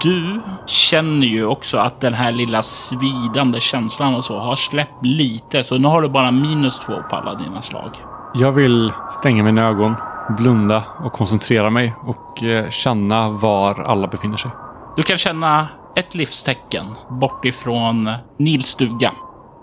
[0.00, 5.64] Du känner ju också att den här lilla svidande känslan och så har släppt lite,
[5.64, 7.90] så nu har du bara minus två på alla dina slag.
[8.34, 9.94] Jag vill stänga mina ögon,
[10.28, 14.50] blunda och koncentrera mig och eh, känna var alla befinner sig.
[14.96, 19.12] Du kan känna ett livstecken bort ifrån Nils stuga.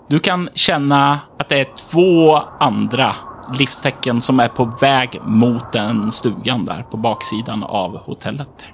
[0.08, 3.14] Du kan känna att det är två andra
[3.58, 8.66] livstecken som är på väg mot den stugan där på baksidan av hotellet.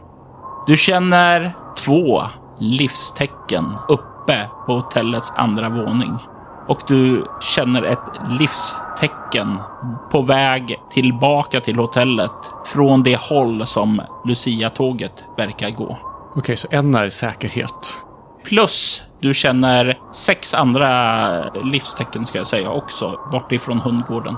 [0.66, 2.22] Du känner två
[2.59, 6.18] livstecken uppe på hotellets andra våning.
[6.69, 9.59] Och du känner ett livstecken
[10.11, 12.33] på väg tillbaka till hotellet
[12.67, 15.99] från det håll som Lucia-tåget verkar gå.
[16.37, 18.01] Okej, så en är säkerhet.
[18.45, 24.37] Plus du känner sex andra livstecken ska jag säga också, bort ifrån hundgården.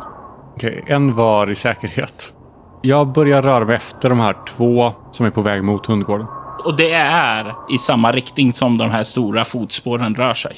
[0.57, 2.35] Okej, en var i säkerhet.
[2.83, 6.27] Jag börjar röra mig efter de här två som är på väg mot hundgården.
[6.65, 10.57] Och det är i samma riktning som de här stora fotspåren rör sig.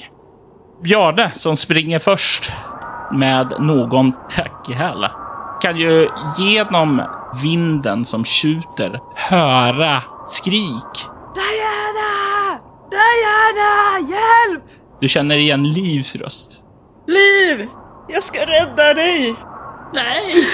[0.83, 2.51] Bjarne, som springer först
[3.11, 5.07] med någon tack i häl,
[5.61, 7.01] kan ju genom
[7.43, 11.05] vinden som tjuter höra skrik.
[11.35, 12.59] Diana!
[12.89, 13.99] Diana!
[14.09, 14.63] Hjälp!
[15.01, 16.61] Du känner igen Livs röst.
[17.07, 17.67] Liv!
[18.07, 19.35] Jag ska rädda dig!
[19.93, 20.35] Nej!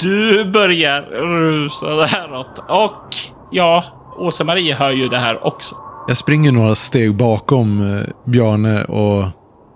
[0.00, 3.16] Du börjar rusa däråt och
[3.50, 3.84] ja,
[4.18, 5.89] Åsa-Marie hör ju det här också.
[6.08, 9.24] Jag springer några steg bakom eh, Bjarne och...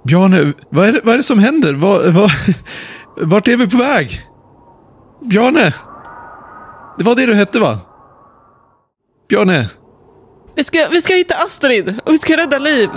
[0.05, 1.75] Bjarne, vad är det, vad är det som händer?
[1.75, 2.31] Vad, vad,
[3.17, 4.21] vart är vi på väg?
[5.21, 5.75] Bjarne!
[6.99, 7.79] Det var det du hette va?
[9.29, 9.69] Bjarne,
[10.57, 12.91] Vi ska, vi ska hitta Astrid och vi ska rädda Liv.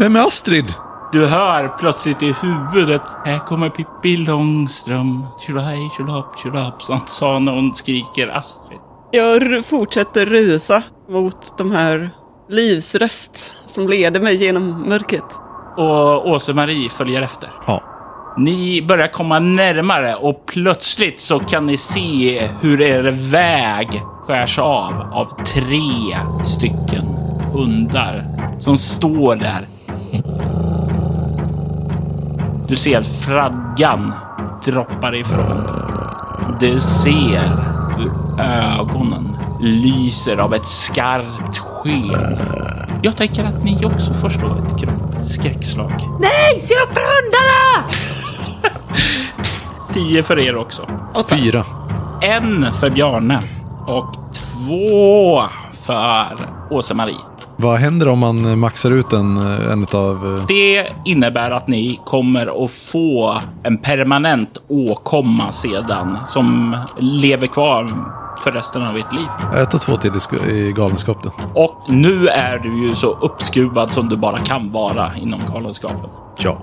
[0.00, 0.74] vem är Astrid?
[1.12, 7.52] Du hör plötsligt i huvudet Här kommer Pippi Långström Tjolahej tjolahopp tjolahopp Som sa när
[7.52, 8.78] hon skriker Astrid.
[9.10, 12.10] Jag fortsätter rusa mot de här
[12.50, 15.40] Livs röst som leder mig genom mörkret.
[15.76, 17.50] Och Åse-Marie följer efter.
[17.66, 17.82] Ja.
[18.38, 24.92] Ni börjar komma närmare och plötsligt så kan ni se hur er väg skärs av
[25.12, 27.04] av tre stycken
[27.52, 28.26] hundar
[28.58, 29.68] som står där.
[32.68, 34.12] Du ser att fraggan
[34.64, 35.62] droppar ifrån.
[36.60, 37.50] Du ser
[37.96, 38.10] hur
[38.44, 42.38] ögonen lyser av ett skarpt sken.
[43.02, 45.92] Jag tänker att ni också får slå ett kropp skräckslag.
[46.20, 47.88] Nej, se upp för hundarna!
[49.94, 50.86] Tio för er också.
[51.28, 51.64] Fyra.
[52.20, 53.42] En för Bjarne
[53.86, 55.42] och två
[55.72, 56.36] för
[56.70, 57.16] Åse-Marie.
[57.56, 59.36] Vad händer om man maxar ut en,
[59.72, 60.44] en av...
[60.48, 67.90] Det innebär att ni kommer att få en permanent åkomma sedan som lever kvar
[68.42, 69.26] för resten av ert liv.
[69.56, 71.30] Ett och två till i, sk- i galenskap då.
[71.54, 76.10] Och nu är du ju så uppskruvad som du bara kan vara inom galenskapen.
[76.38, 76.58] Ja.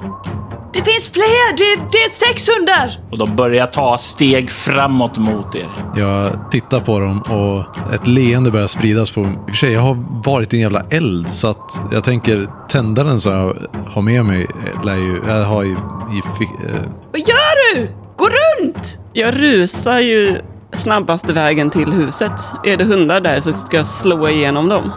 [0.74, 1.58] Det finns fler!
[1.58, 3.00] Det, det är sex hundar!
[3.12, 5.70] Och de börjar ta steg framåt mot er.
[5.96, 9.22] Jag tittar på dem och ett leende börjar spridas på...
[9.22, 12.48] I och för sig, jag har varit i en jävla eld så att jag tänker
[12.70, 13.56] tändaren som jag
[13.94, 14.48] har med mig
[14.84, 15.22] lär ju...
[15.28, 16.22] Jag har ju i...
[16.40, 17.90] fi- eh, Vad gör du?
[18.16, 19.00] Gå runt!
[19.14, 20.38] Jag rusar ju
[20.76, 22.32] snabbaste vägen till huset.
[22.64, 24.92] Är det hundar där så ska jag slå igenom dem.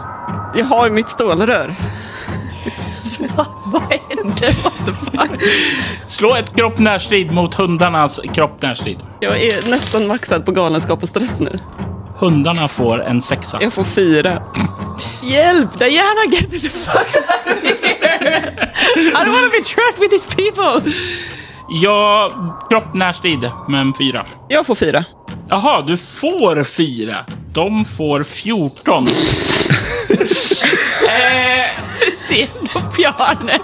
[0.55, 1.75] Jag har mitt stålrör.
[3.35, 4.63] Vad, vad händer?
[4.63, 5.41] What the fuck?
[6.05, 8.97] Slå ett kropp närstrid mot hundarnas kropp närstrid.
[9.19, 11.59] Jag är nästan maxad på galenskap och stress nu.
[12.15, 13.57] Hundarna får en sexa.
[13.61, 14.43] Jag får fyra.
[15.23, 15.79] Hjälp!
[15.79, 18.71] Diana, get me the fuck out of here!
[18.95, 20.91] I don't want to be trapped with these people!
[21.73, 22.29] Ja,
[22.69, 24.25] kropp närstrid, men fyra.
[24.47, 25.05] Jag får fyra.
[25.49, 27.25] Jaha, du får fyra.
[27.53, 29.03] De får 14.
[29.07, 29.07] eh,
[32.15, 33.59] Se då, Bjarne!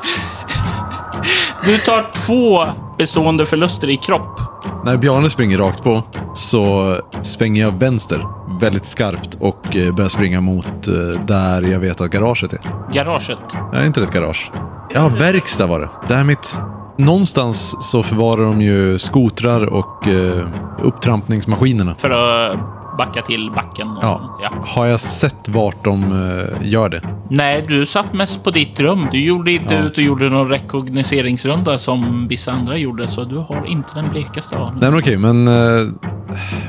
[1.65, 2.65] du tar två
[2.97, 4.39] bestående förluster i kropp.
[4.85, 6.03] När Bjarne springer rakt på
[6.33, 8.25] så svänger jag vänster
[8.61, 10.93] väldigt skarpt och eh, börjar springa mot eh,
[11.25, 12.59] där jag vet att garaget är.
[12.93, 13.39] Garaget.
[13.73, 14.51] Nej, inte ett garage.
[14.93, 15.89] Ja, verkstad var det.
[16.07, 16.59] Det här är mitt...
[16.97, 20.47] Någonstans så förvarar de ju skotrar och eh,
[20.81, 21.95] upptrampningsmaskinerna.
[21.97, 22.57] För att
[22.97, 23.89] backa till backen.
[23.89, 24.37] Och Ja.
[24.43, 24.49] ja.
[24.65, 27.01] Har jag sett vart de eh, gör det?
[27.29, 29.07] Nej, du satt mest på ditt rum.
[29.11, 29.79] Du gjorde inte Ja.
[29.79, 34.57] ut och gjorde någon rekognoseringsrunda som vissa andra gjorde, så du har inte den blekaste
[34.57, 34.77] aning.
[34.81, 35.47] Nej, men okej, men...
[35.47, 35.87] Eh,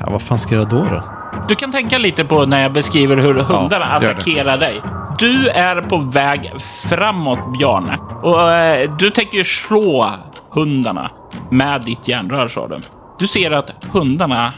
[0.00, 0.90] ja, vad fan ska jag göra då?
[0.90, 1.02] då?
[1.48, 4.10] Du kan tänka lite på när jag beskriver hur hundarna det.
[4.10, 4.82] attackerar dig.
[5.18, 6.52] Du är på väg
[6.88, 7.98] framåt, Bjarne.
[8.22, 10.10] Och eh, du tänker slå
[10.50, 11.10] hundarna
[11.50, 12.80] med ditt järnrör, sa du.
[13.18, 14.52] Du ser att hundarna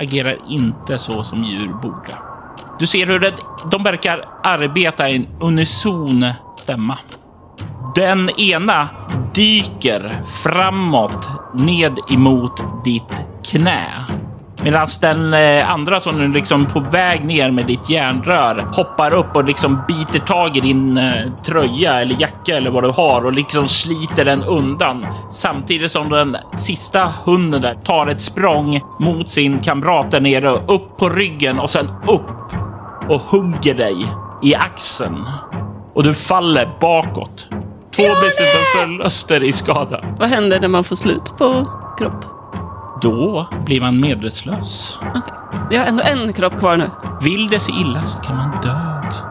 [0.00, 2.16] agerar inte så som djur borde.
[2.78, 3.32] Du ser hur det,
[3.70, 6.98] de verkar arbeta i en unison stämma.
[7.94, 8.88] Den ena
[9.34, 10.12] dyker
[10.42, 14.04] framåt ned emot ditt knä.
[14.62, 19.36] Medan den eh, andra som är liksom på väg ner med ditt järnrör hoppar upp
[19.36, 23.32] och liksom biter tag i din eh, tröja eller jacka eller vad du har och
[23.32, 25.06] liksom sliter den undan.
[25.30, 30.96] Samtidigt som den sista hunden där tar ett språng mot sin kamrat där nere, upp
[30.96, 32.54] på ryggen och sen upp
[33.08, 34.06] och hugger dig
[34.42, 35.24] i axeln.
[35.94, 37.48] Och du faller bakåt.
[37.96, 40.00] Två bestämda förluster i skada.
[40.18, 41.64] Vad händer när man får slut på
[41.98, 42.33] kropp?
[43.04, 45.00] Då blir man medvetslös.
[45.70, 46.90] Jag har ändå en kropp kvar nu.
[47.22, 49.24] Vill det sig illa så kan man dö också.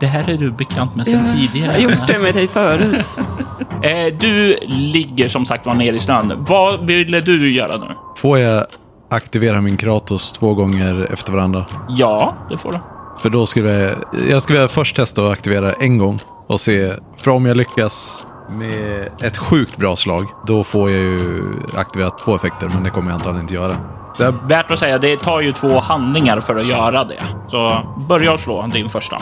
[0.00, 1.72] Det här är du bekant med sedan Jag tidigare.
[1.72, 3.06] har gjort det med dig förut.
[3.82, 6.44] Eh, du ligger som sagt var ner i snön.
[6.48, 7.94] Vad ville du göra nu?
[8.16, 8.66] Får jag
[9.10, 11.66] aktivera min Kratos två gånger efter varandra?
[11.88, 12.78] Ja, det får du.
[13.22, 13.94] För då skulle jag...
[14.30, 16.92] Jag skulle först testa att aktivera en gång och se.
[17.16, 22.36] För om jag lyckas med ett sjukt bra slag, då får jag ju aktivera två
[22.36, 23.76] effekter, men det kommer jag antagligen inte göra.
[24.12, 27.22] Så jag, Värt att säga, det tar ju två handlingar för att göra det.
[27.48, 29.16] Så börja slå din första.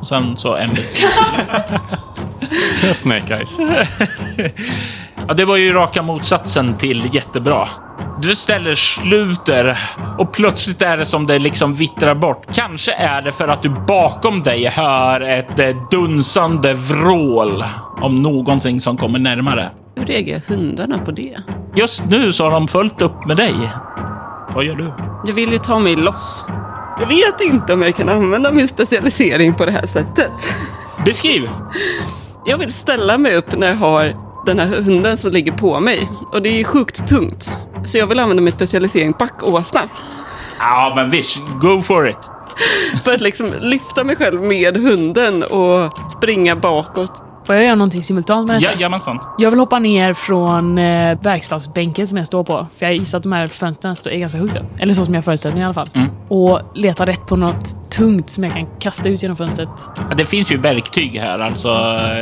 [0.00, 0.70] Och sen så en.
[2.94, 3.58] Snake Eyes.
[5.28, 7.68] Ja, det var ju raka motsatsen till jättebra.
[8.22, 9.78] Du ställer sluter
[10.18, 12.46] och plötsligt är det som det liksom vittrar bort.
[12.52, 17.64] Kanske är det för att du bakom dig hör ett eh, dunsande vrål
[18.00, 19.70] om någonting som kommer närmare.
[19.94, 21.36] Hur reagerar hundarna på det?
[21.74, 23.54] Just nu så har de följt upp med dig.
[24.54, 24.92] Vad gör du?
[25.26, 26.44] Jag vill ju ta mig loss.
[27.00, 30.54] Jag vet inte om jag kan använda min specialisering på det här sättet.
[31.04, 31.50] Beskriv!
[32.46, 36.08] Jag vill ställa mig upp när jag har den här hunden som ligger på mig.
[36.32, 37.56] Och det är sjukt tungt.
[37.84, 39.88] Så jag vill använda min specialisering backåsna.
[40.58, 42.30] Ja, men visst, go for it.
[43.04, 47.29] För att liksom lyfta mig själv med hunden och springa bakåt.
[47.50, 48.72] Får jag göra någonting simultant med detta?
[48.72, 49.18] Jajamensan.
[49.38, 52.66] Jag vill hoppa ner från eh, verkstadsbänken som jag står på.
[52.74, 54.64] För jag gissar att de här fönstren står- är ganska högt upp.
[54.80, 55.90] Eller så som jag föreställer mig i alla fall.
[55.94, 56.08] Mm.
[56.28, 59.68] Och leta rätt på något tungt som jag kan kasta ut genom fönstret.
[60.08, 61.68] Ja, Det finns ju verktyg här, alltså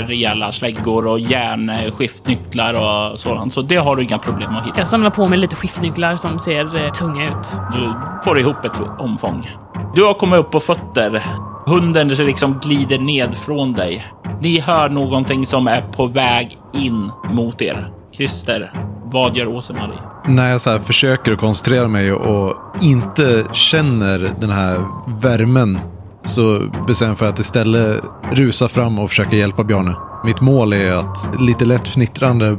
[0.06, 2.74] rejäla släggor och järnskiftnycklar
[3.12, 3.52] och sådant.
[3.52, 4.78] Så det har du inga problem att hitta.
[4.78, 7.60] Jag samlar på mig lite skiftnycklar som ser eh, tunga ut.
[7.74, 7.92] Du
[8.24, 9.50] får ihop ett omfång.
[9.94, 11.22] Du har kommit upp på fötter.
[11.68, 14.06] Hunden liksom glider ned från dig.
[14.40, 17.92] Ni hör någonting som är på väg in mot er.
[18.12, 18.72] Christer,
[19.04, 19.98] vad gör Åse-Marie?
[20.26, 24.78] När jag så här försöker att koncentrera mig och inte känner den här
[25.22, 25.78] värmen
[26.24, 28.02] så bestämmer jag för att istället
[28.32, 29.94] rusa fram och försöka hjälpa Bjarne.
[30.24, 32.56] Mitt mål är att lite lätt fnittrande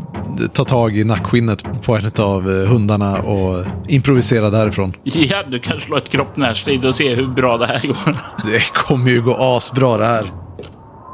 [0.53, 4.93] ta tag i nackskinnet på en av eh, hundarna och improvisera därifrån.
[5.03, 8.15] Ja, du kan slå ett kropp närstrid och se hur bra det här går.
[8.51, 10.31] Det kommer ju gå asbra det här.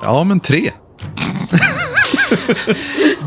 [0.04, 0.72] Ja, men tre.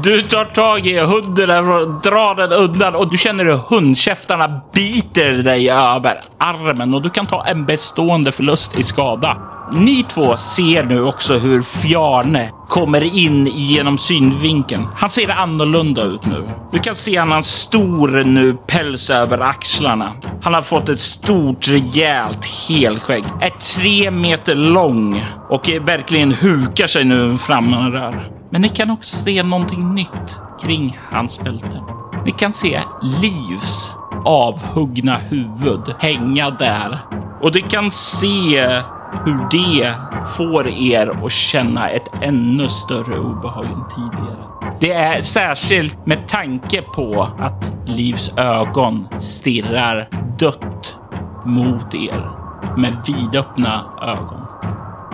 [0.03, 5.33] Du tar tag i hunden och drar den undan och du känner hur hundkäftarna biter
[5.33, 9.39] dig över armen och du kan ta en bestående förlust i skada.
[9.73, 14.87] Ni två ser nu också hur Fjarne kommer in genom synvinkeln.
[14.95, 16.49] Han ser annorlunda ut nu.
[16.73, 20.12] Du kan se han har en stor nu päls över axlarna.
[20.43, 23.25] Han har fått ett stort rejält helskägg.
[23.41, 28.31] Är tre meter lång och är verkligen hukar sig nu framme där.
[28.51, 31.83] Men ni kan också se någonting nytt kring hans bälte.
[32.25, 33.93] Ni kan se Livs
[34.25, 36.99] avhuggna huvud hänga där.
[37.43, 38.83] Och du kan se
[39.25, 39.95] hur det
[40.37, 44.37] får er att känna ett ännu större obehag än tidigare.
[44.81, 50.99] Det är särskilt med tanke på att Livs ögon stirrar dött
[51.45, 52.31] mot er
[52.77, 54.47] med vidöppna ögon.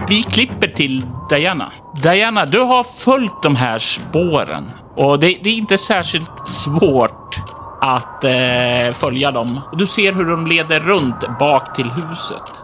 [0.09, 1.73] Vi klipper till Diana.
[2.03, 7.41] Diana, du har följt de här spåren och det, det är inte särskilt svårt
[7.81, 9.61] att eh, följa dem.
[9.73, 12.64] Du ser hur de leder runt bak till huset.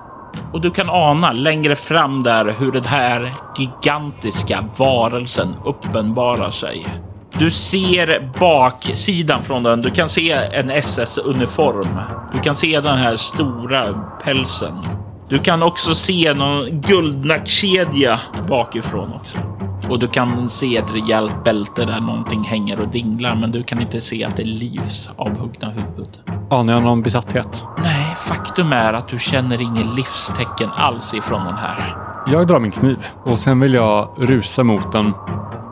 [0.53, 6.87] Och du kan ana längre fram där hur den här gigantiska varelsen uppenbarar sig.
[7.39, 9.81] Du ser baksidan från den.
[9.81, 12.01] Du kan se en SS-uniform.
[12.33, 14.75] Du kan se den här stora pälsen.
[15.29, 19.39] Du kan också se någon guldnackkedja bakifrån också.
[19.89, 23.81] Och du kan se ett rejält bälte där någonting hänger och dinglar, men du kan
[23.81, 26.19] inte se att det är Livs avhuggna huvud.
[26.51, 27.65] Anar jag någon besatthet?
[27.83, 28.00] Nej,
[28.31, 31.97] faktum är att du känner ingen livstecken alls ifrån den här.
[32.27, 35.13] Jag drar min kniv och sen vill jag rusa mot den,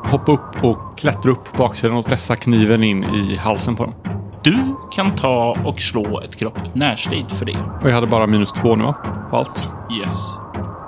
[0.04, 3.94] hoppa upp och klättra upp på baksidan och pressa kniven in i halsen på den.
[4.42, 7.56] Du kan ta och slå ett kropp närstrid för det.
[7.82, 8.94] Och jag hade bara minus två nu va?
[9.30, 9.68] På allt.
[10.00, 10.38] Yes.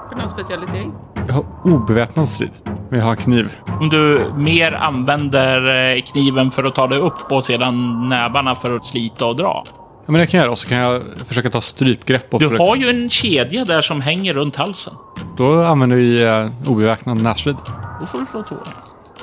[0.08, 0.92] För någon specialisering?
[1.26, 2.50] Jag har obeväpnad strid,
[2.90, 3.56] men jag har kniv.
[3.80, 8.76] Om du mer använder eh, kniven för att ta dig upp och sedan nävarna för
[8.76, 9.64] att slita och dra.
[10.10, 12.34] Ja, men det kan jag göra och så kan jag försöka ta strypgrepp.
[12.34, 12.62] Och Du försöka...
[12.64, 14.94] har ju en kedja där som hänger runt halsen.
[15.36, 17.56] Då använder vi eh, obeväpnad närstrid.
[18.00, 18.56] Då får du slå två.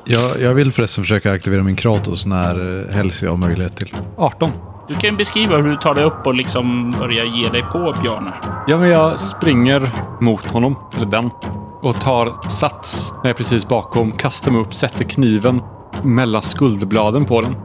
[0.06, 3.94] Jag, jag vill förresten försöka aktivera min Kratos när eh, helst jag har möjlighet till.
[4.18, 4.52] 18.
[4.88, 7.96] Du kan ju beskriva hur du tar dig upp och liksom börjar ge dig på
[8.02, 8.34] Bjarne.
[8.68, 9.90] Ja, men jag springer
[10.22, 11.30] mot honom, eller den,
[11.82, 15.62] och tar sats när jag är precis bakom, kastar mig upp, sätter kniven
[16.04, 17.56] mellan skuldbladen på den.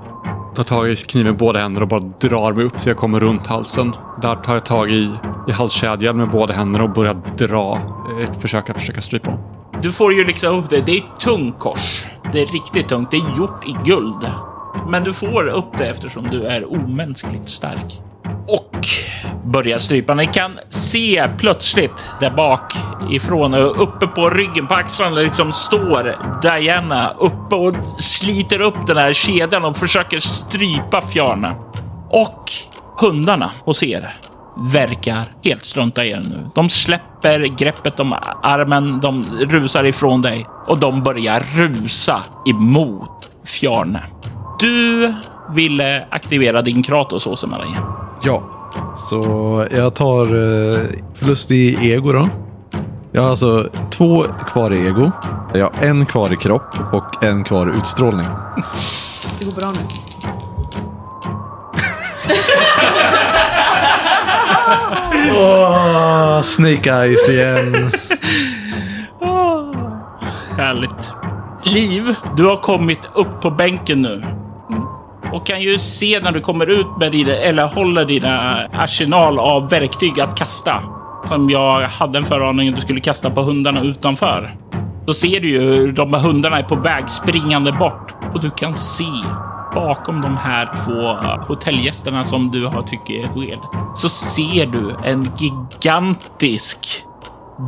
[0.54, 3.20] Tar tag i kniven med båda händer och bara drar mig upp så jag kommer
[3.20, 3.92] runt halsen.
[4.22, 5.10] Där tar jag tag i,
[5.48, 7.78] i halskedjan med båda händerna och börjar dra
[8.10, 9.44] eh, ett försök att försöka strypa honom.
[9.82, 10.80] Du får ju liksom upp det.
[10.86, 12.06] Det är ett tungt kors.
[12.32, 13.10] Det är riktigt tungt.
[13.10, 14.30] Det är gjort i guld.
[14.88, 18.00] Men du får upp det eftersom du är omänskligt stark.
[18.48, 18.86] Och
[19.44, 20.14] börjar strypa.
[20.14, 22.74] Ni kan se plötsligt där bak
[23.10, 28.96] ifrån och uppe på ryggen på axlarna liksom står Diana uppe och sliter upp den
[28.96, 31.54] här kedjan och försöker strypa Fjarne.
[32.10, 32.50] Och
[33.00, 34.16] hundarna hos er
[34.56, 36.50] verkar helt strunta i er nu.
[36.54, 44.02] De släpper greppet om armen, de rusar ifrån dig och de börjar rusa emot Fjarne.
[44.58, 45.14] Du
[45.54, 47.76] ville aktivera din Kratos, Åse-Marie.
[48.24, 48.42] Ja,
[48.96, 50.78] så jag tar eh,
[51.14, 52.28] förlust i ego då.
[53.12, 55.10] Jag har alltså två kvar i ego.
[55.54, 58.26] Jag har en kvar i kropp och en kvar i utstrålning.
[59.38, 59.80] Det går bra nu.
[65.38, 67.90] Åh, Snake Eyes igen.
[70.56, 71.12] Härligt.
[71.62, 74.22] Liv, du har kommit upp på bänken nu.
[75.32, 79.38] Och kan ju se när du kommer ut med dina, eller håller dina eh, arsenal
[79.38, 80.82] av verktyg att kasta.
[81.28, 84.54] Som jag hade en föraning att du skulle kasta på hundarna utanför.
[85.06, 88.50] Då ser du ju hur de här hundarna är på väg springande bort och du
[88.50, 89.04] kan se
[89.74, 93.58] bakom de här två eh, hotellgästerna som du har tycker är sked.
[93.94, 97.04] så ser du en gigantisk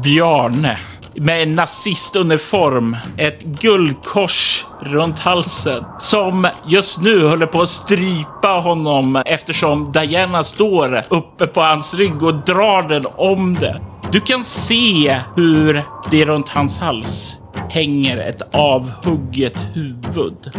[0.03, 0.79] Bjarne
[1.17, 9.23] med en nazistuniform, ett guldkors runt halsen som just nu håller på att strypa honom
[9.27, 13.81] eftersom Diana står uppe på hans rygg och drar den om det.
[14.12, 17.37] Du kan se hur det runt hans hals
[17.71, 20.53] hänger ett avhugget huvud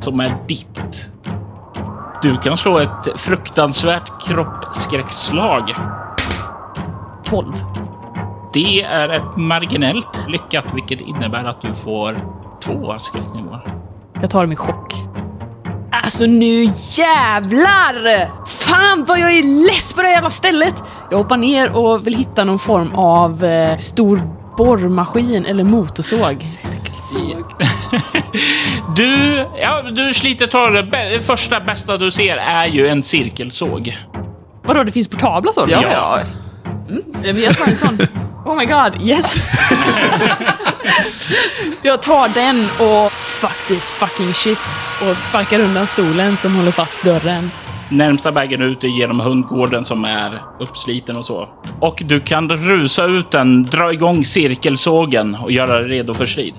[0.00, 1.10] som är ditt.
[2.22, 5.74] Du kan slå ett fruktansvärt kroppsskräckslag.
[7.24, 7.52] 12.
[8.56, 12.16] Det är ett marginellt lyckat, vilket innebär att du får
[12.62, 13.60] två skräcknivåer.
[14.20, 14.94] Jag tar med chock.
[15.92, 16.62] Alltså nu
[16.98, 18.28] jävlar!
[18.46, 20.84] Fan vad jag är less på det här jävla stället!
[21.10, 24.20] Jag hoppar ner och vill hitta någon form av eh, stor
[24.56, 26.44] borrmaskin eller motorsåg.
[28.96, 31.20] Du, ja, du sliter tar det.
[31.20, 33.96] Första bästa du ser är ju en cirkelsåg.
[34.62, 35.72] Vadå, det finns portabla sådana?
[35.72, 36.20] Ja, ja.
[37.22, 37.98] Men Jag tar en sån.
[38.46, 39.42] Oh my god, yes!
[41.82, 42.56] jag tar den
[42.88, 44.58] och fuck this fucking shit
[45.08, 47.50] och sparkar undan stolen som håller fast dörren.
[47.88, 51.48] Närmsta vägen ut är genom hundgården som är uppsliten och så.
[51.80, 56.54] Och du kan rusa ut den, dra igång cirkelsågen och göra dig redo för strid.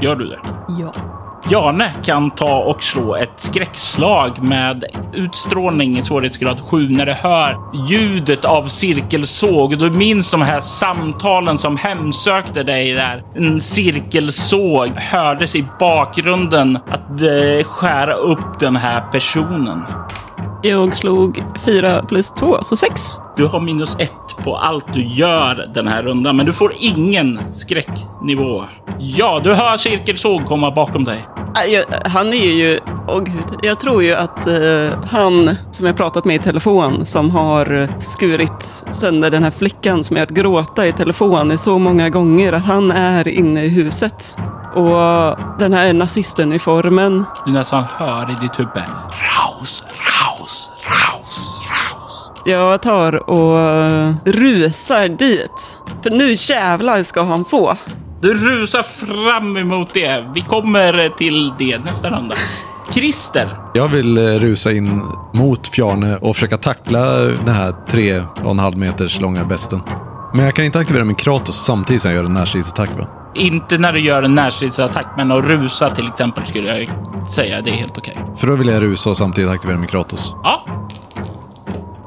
[0.00, 0.38] Gör du det?
[0.80, 1.15] Ja.
[1.50, 4.84] Jane kan ta och slå ett skräckslag med
[5.14, 7.56] utstrålning i svårighetsgrad 7 när du hör
[7.88, 9.78] ljudet av cirkelsåg.
[9.78, 13.24] Du minns de här samtalen som hemsökte dig där.
[13.34, 19.82] En cirkelsåg hördes i bakgrunden att eh, skära upp den här personen.
[20.62, 23.12] Jag slog 4 plus 2, så 6.
[23.36, 27.40] Du har minus ett på allt du gör den här rundan, men du får ingen
[27.50, 28.64] skräcknivå.
[28.98, 31.26] Ja, du hör cirkelsåg komma bakom dig.
[31.72, 32.80] Äh, Han är ju...
[33.08, 33.58] Åh gud.
[33.62, 38.84] Jag tror ju att eh, han som jag pratat med i telefon som har skurit
[38.92, 43.28] sönder den här flickan som jag gråta i telefon så många gånger att han är
[43.28, 44.38] inne i huset.
[44.74, 47.24] Och den här nazistuniformen.
[47.46, 48.72] Du nästan hör i ditt huvud.
[48.76, 50.35] Raus, raus.
[52.48, 53.58] Jag tar och
[54.24, 55.80] rusar dit.
[56.02, 57.76] För nu jävlar ska han få.
[58.20, 60.30] Du rusar fram emot det.
[60.34, 62.34] Vi kommer till det nästa runda.
[62.90, 68.50] Christer, Jag vill eh, rusa in mot Bjarne och försöka tackla den här tre och
[68.50, 69.80] en halv meters långa besten.
[70.34, 73.06] Men jag kan inte aktivera min Kratos samtidigt som jag gör en närstridsattack va?
[73.34, 76.88] inte när du gör en närstridsattack, men att rusa till exempel skulle jag
[77.28, 78.18] säga det är helt okej.
[78.36, 80.34] För då vill jag rusa och samtidigt aktivera min Kratos.
[80.42, 80.66] Ja,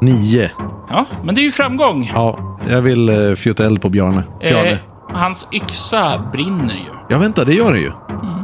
[0.01, 0.49] Nio.
[0.89, 2.11] ja, men det är ju framgång.
[2.13, 2.39] Ja,
[2.69, 4.23] jag vill uh, fjutta eld på Bjarne.
[4.39, 4.71] Bjarne.
[4.71, 4.77] Eh,
[5.11, 6.91] hans yxa brinner ju.
[7.09, 7.91] Ja, vänta, det gör den ju.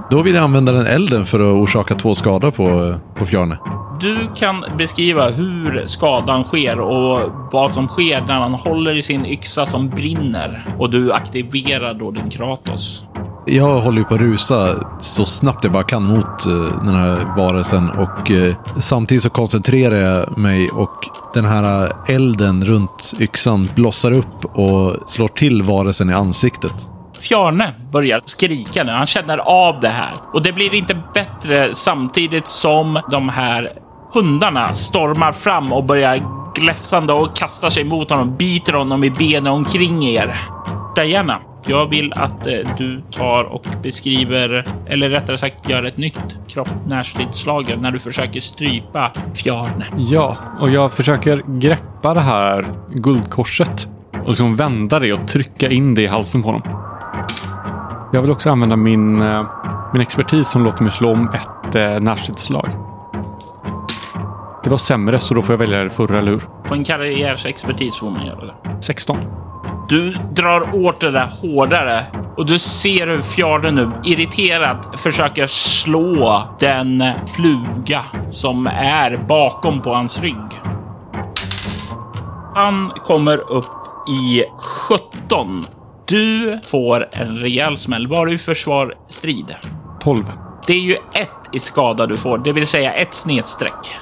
[0.10, 3.58] Då vill jag använda den elden för att orsaka två skador på, eh, på Bjarne.
[4.01, 7.20] Du kan beskriva hur skadan sker och
[7.51, 12.12] vad som sker när han håller i sin yxa som brinner och du aktiverar då
[12.12, 13.06] din Kratos.
[13.47, 17.35] Jag håller ju på att rusa så snabbt jag bara kan mot eh, den här
[17.37, 24.11] varelsen och eh, samtidigt så koncentrerar jag mig och den här elden runt yxan blossar
[24.11, 26.89] upp och slår till varelsen i ansiktet.
[27.19, 28.91] Fjarne börjar skrika nu.
[28.91, 33.67] Han känner av det här och det blir inte bättre samtidigt som de här
[34.13, 36.19] hundarna stormar fram och börjar
[36.55, 40.39] gläfsande och kastar sig mot honom, biter honom i benen omkring er.
[40.95, 46.37] Diana, jag vill att eh, du tar och beskriver, eller rättare sagt gör ett nytt
[46.47, 49.85] kropp närstridsslag när du försöker strypa Fjarne.
[49.97, 53.87] Ja, och jag försöker greppa det här guldkorset
[54.23, 56.61] och liksom vända det och trycka in det i halsen på honom.
[58.13, 59.45] Jag vill också använda min, eh,
[59.93, 62.69] min expertis som låter mig slå om ett eh, närstridsslag.
[64.63, 66.43] Det var sämre, så då får jag välja det förra, eller hur?
[66.63, 68.53] På en karriärsexpertis får man göra det.
[68.81, 69.17] 16.
[69.89, 72.05] Du drar åt det där hårdare
[72.38, 77.03] och du ser hur Fjarne nu irriterat försöker slå den
[77.36, 80.61] fluga som är bakom på hans rygg.
[82.55, 83.65] Han kommer upp
[84.09, 85.65] i 17.
[86.07, 88.07] Du får en rejäl smäll.
[88.07, 89.55] Var du försvar strid?
[89.99, 90.31] 12.
[90.67, 93.95] Det är ju ett i skada du får, det vill säga ett snedstreck.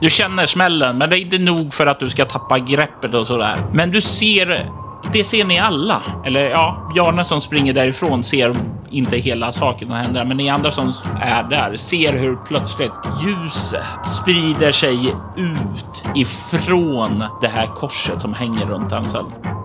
[0.00, 3.26] Du känner smällen, men det är inte nog för att du ska tappa greppet och
[3.26, 3.56] sådär.
[3.72, 4.70] Men du ser,
[5.12, 6.02] det ser ni alla.
[6.24, 8.54] Eller ja, Bjarne som springer därifrån ser
[8.90, 12.92] inte hela saken som händer, men ni andra som är där ser hur plötsligt
[13.24, 19.16] ljuset sprider sig ut ifrån det här korset som hänger runt hans.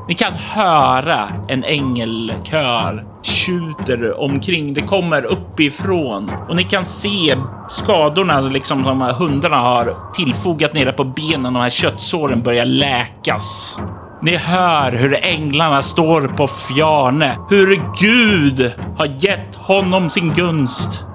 [0.08, 4.74] Ni kan höra en ängelkör tjuter omkring.
[4.74, 7.38] Det kommer uppifrån och ni kan se
[7.70, 11.54] skadorna liksom som hundarna har tillfogat nere på benen.
[11.54, 13.78] De här köttsåren börjar läkas.
[14.24, 21.06] Ni hör hur änglarna står på Fjarne, hur Gud har gett honom sin gunst.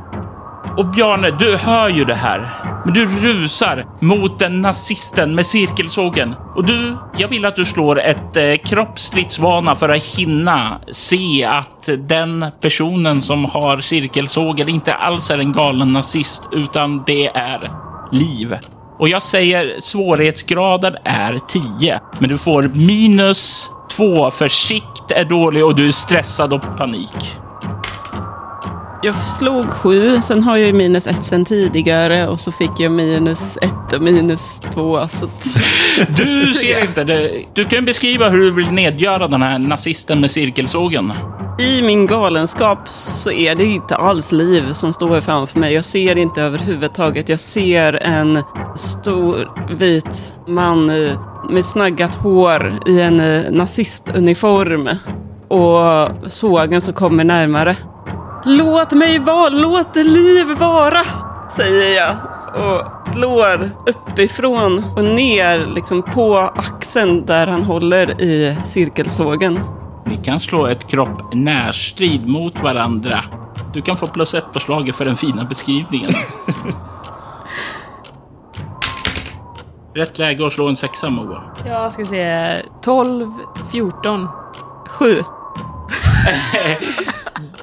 [0.77, 2.51] Och Bjarne, du hör ju det här.
[2.85, 6.35] Men du rusar mot den nazisten med cirkelsågen.
[6.55, 11.89] Och du, jag vill att du slår ett eh, kroppsstridsvana för att hinna se att
[11.99, 17.61] den personen som har cirkelsågen inte alls är en galen nazist, utan det är
[18.13, 18.57] liv.
[18.99, 21.39] Och jag säger svårighetsgraden är
[21.79, 26.77] 10, men du får minus 2 för sikt är dålig och du är stressad och
[26.77, 27.39] panik.
[29.03, 32.93] Jag slog sju, sen har jag ju minus ett sen tidigare och så fick jag
[32.93, 35.09] minus ett och minus två.
[35.09, 35.27] Så.
[36.17, 37.45] Du ser inte det.
[37.55, 41.13] Du kan beskriva hur du vill nedgöra den här nazisten med cirkelsågen.
[41.59, 45.75] I min galenskap så är det inte alls liv som står framför mig.
[45.75, 47.29] Jag ser inte överhuvudtaget.
[47.29, 48.43] Jag ser en
[48.77, 51.21] stor vit man eh,
[51.51, 54.89] med snaggat hår i en eh, nazistuniform
[55.49, 57.77] och sågen som kommer närmare.
[58.49, 61.05] Låt mig vara, låt det liv vara,
[61.51, 62.17] säger jag
[62.55, 62.83] och
[63.13, 69.61] slår uppifrån och ner liksom på axeln där han håller i cirkelsågen.
[70.05, 73.25] Ni kan slå ett kropp närstrid mot varandra.
[73.73, 76.15] Du kan få plus ett på slaget för den fina beskrivningen.
[79.95, 81.43] Rätt läge att slå en sexa, Moa.
[81.67, 82.57] Ja, ska vi se.
[82.83, 83.33] 12,
[83.73, 84.29] 14.
[84.89, 85.23] Sju.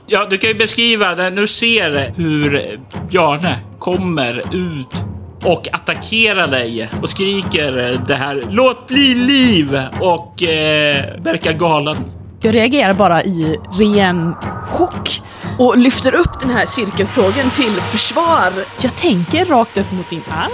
[0.08, 2.80] Ja, du kan ju beskriva när du ser hur
[3.10, 5.04] Bjarne kommer ut
[5.44, 11.98] och attackerar dig och skriker det här “Låt bli liv!” och eh, verkar galen.
[12.42, 14.36] Jag reagerar bara i ren
[14.68, 15.22] chock
[15.60, 18.52] och lyfter upp den här cirkelsågen till försvar.
[18.82, 20.52] Jag tänker rakt upp mot din arm.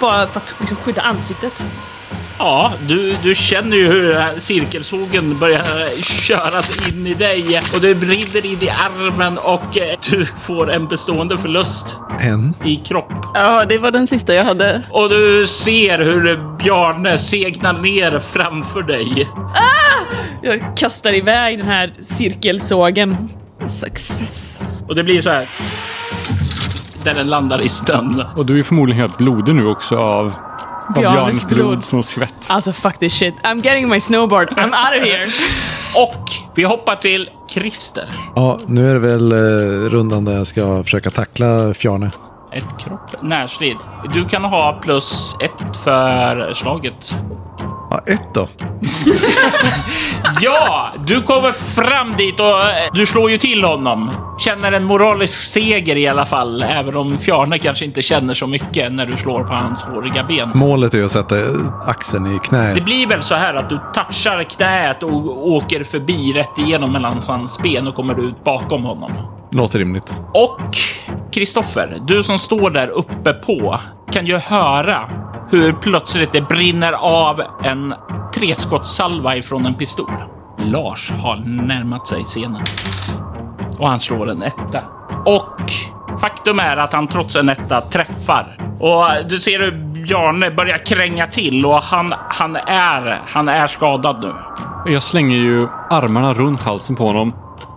[0.00, 1.66] Bara för att liksom skydda ansiktet.
[2.38, 7.80] Ja, du, du känner ju hur den här cirkelsågen börjar köras in i dig och
[7.80, 12.54] det brinner in i armen och eh, du får en bestående förlust En.
[12.64, 13.12] i kropp.
[13.34, 14.82] Ja, det var den sista jag hade.
[14.90, 19.28] Och du ser hur Bjarne segnar ner framför dig.
[20.42, 23.16] Jag kastar iväg den här cirkelsågen.
[23.66, 24.60] Success.
[24.88, 25.48] Och det blir så här.
[27.04, 28.24] Där den landar i snön.
[28.36, 30.34] Och du är förmodligen helt blodig nu också av,
[30.94, 32.46] Bjarnes blod som skvätt.
[32.50, 33.34] Alltså fuck this shit.
[33.42, 34.48] I'm getting my snowboard.
[34.48, 35.26] I'm out of here.
[35.94, 38.08] Och vi hoppar till Christer.
[38.34, 39.36] Ja, nu är det väl eh,
[39.88, 42.10] rundan där jag ska försöka tackla Fjarne.
[42.52, 43.76] Ett kropp närstrid.
[44.14, 47.16] Du kan ha plus ett för slaget.
[47.96, 48.48] Ja, ett då.
[50.40, 54.10] Ja, du kommer fram dit och eh, du slår ju till honom.
[54.38, 58.92] Känner en moralisk seger i alla fall, även om Fjarne kanske inte känner så mycket
[58.92, 60.50] när du slår på hans håriga ben.
[60.54, 61.36] Målet är att sätta
[61.86, 62.74] axeln i knä.
[62.74, 67.20] Det blir väl så här att du touchar knät och åker förbi rätt igenom mellan
[67.28, 69.12] hans ben och kommer ut bakom honom.
[69.52, 70.20] Låter rimligt.
[70.34, 70.60] Och
[71.32, 73.80] Kristoffer, du som står där uppe på
[74.10, 75.08] kan ju höra
[75.50, 77.94] hur plötsligt det brinner av en
[78.34, 80.12] treskottssalva ifrån en pistol.
[80.58, 81.36] Lars har
[81.66, 82.62] närmat sig scenen
[83.78, 84.80] och han slår en etta.
[85.24, 85.72] Och
[86.20, 88.58] faktum är att han trots en etta träffar.
[88.80, 89.72] Och du ser hur
[90.06, 94.32] Bjarne börjar kränga till och han, han, är, han är skadad nu.
[94.92, 97.34] Jag slänger ju armarna runt halsen på honom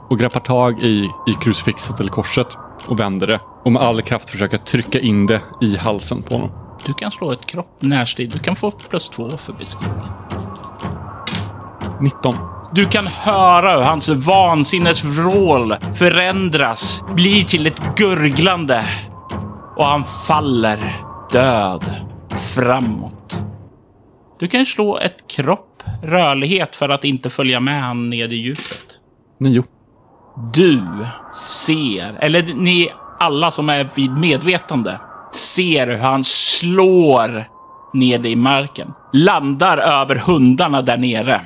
[0.10, 2.58] och greppar tag i, i krucifixet eller korset
[2.88, 3.40] och vänder det.
[3.66, 6.69] Och med all kraft försöker trycka in det i halsen på honom.
[6.86, 8.32] Du kan slå ett kropp närstrid.
[8.32, 10.10] Du kan få plus två för beskrivningen.
[12.02, 12.36] 19.
[12.74, 18.86] Du kan höra hur hans vansinnesvrål förändras, blir till ett gurglande
[19.76, 20.80] och han faller
[21.32, 21.96] död
[22.56, 23.42] framåt.
[24.40, 28.86] Du kan slå ett kropp rörlighet för att inte följa med han ned i djupet.
[29.40, 29.64] 9.
[30.54, 30.84] Du
[31.66, 35.00] ser, eller ni alla som är vid medvetande,
[35.36, 37.46] ser hur han slår
[37.94, 38.94] ner i marken.
[39.14, 41.42] Landar över hundarna där nere.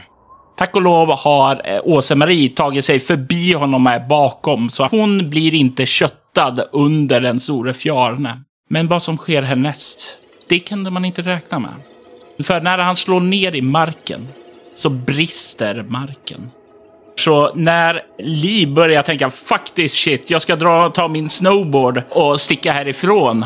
[0.58, 5.54] Tack och lov har eh, Åse-Marie tagit sig förbi honom här bakom, så hon blir
[5.54, 8.42] inte köttad under den store Fjarne.
[8.70, 10.18] Men vad som sker härnäst,
[10.50, 11.74] det kunde man inte räkna med.
[12.46, 14.28] För när han slår ner i marken
[14.74, 16.52] så brister marken.
[17.16, 22.42] Så när Li börjar tänka fuck this shit, jag ska dra, ta min snowboard och
[22.42, 23.46] sticka härifrån.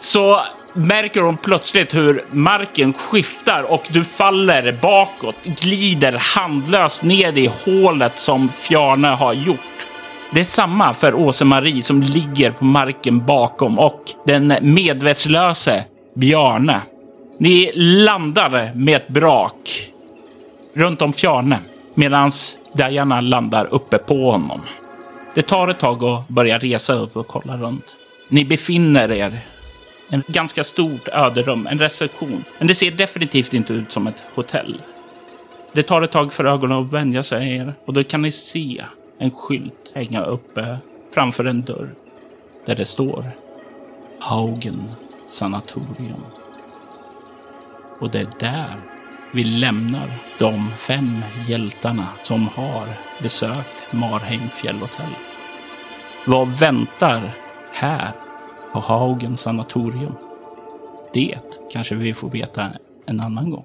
[0.00, 0.40] Så
[0.72, 8.18] märker hon plötsligt hur marken skiftar och du faller bakåt, glider handlöst ned i hålet
[8.18, 9.88] som Fjarne har gjort.
[10.30, 15.84] Det är samma för Åse-Marie som ligger på marken bakom och den medvetslöse
[16.14, 16.80] Bjarne.
[17.38, 19.90] Ni landar med ett brak
[20.74, 21.58] runt om Fjarne
[21.94, 22.30] medan
[22.72, 24.60] Diana landar uppe på honom.
[25.34, 27.96] Det tar ett tag att börja resa upp och kolla runt.
[28.28, 29.40] Ni befinner er
[30.08, 32.44] en ganska stort öderum, en reception.
[32.58, 34.82] Men det ser definitivt inte ut som ett hotell.
[35.72, 38.84] Det tar ett tag för ögonen att vänja sig er och då kan ni se
[39.18, 40.78] en skylt hänga uppe
[41.14, 41.94] framför en dörr
[42.66, 43.30] där det står
[44.20, 44.90] Haugen
[45.28, 46.24] sanatorium.
[47.98, 48.80] Och det är där
[49.32, 52.86] vi lämnar de fem hjältarna som har
[53.22, 55.16] besökt Marheim fjällhotell.
[56.26, 57.30] Vad väntar
[57.72, 58.12] här
[58.76, 60.14] på Haugen sanatorium?
[61.12, 61.38] Det
[61.72, 62.70] kanske vi får veta
[63.06, 63.64] en annan gång.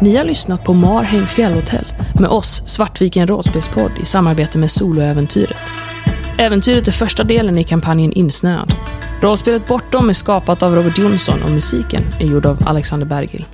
[0.00, 1.86] Ni har lyssnat på Marheim fjällhotell
[2.20, 5.62] med oss, Svartviken rollspelspodd i samarbete med Soloäventyret.
[6.38, 8.72] Äventyret är första delen i kampanjen Insnöad.
[9.22, 13.44] Rollspelet Bortom är skapat av Robert Jonsson och musiken är gjord av Alexander Bergil.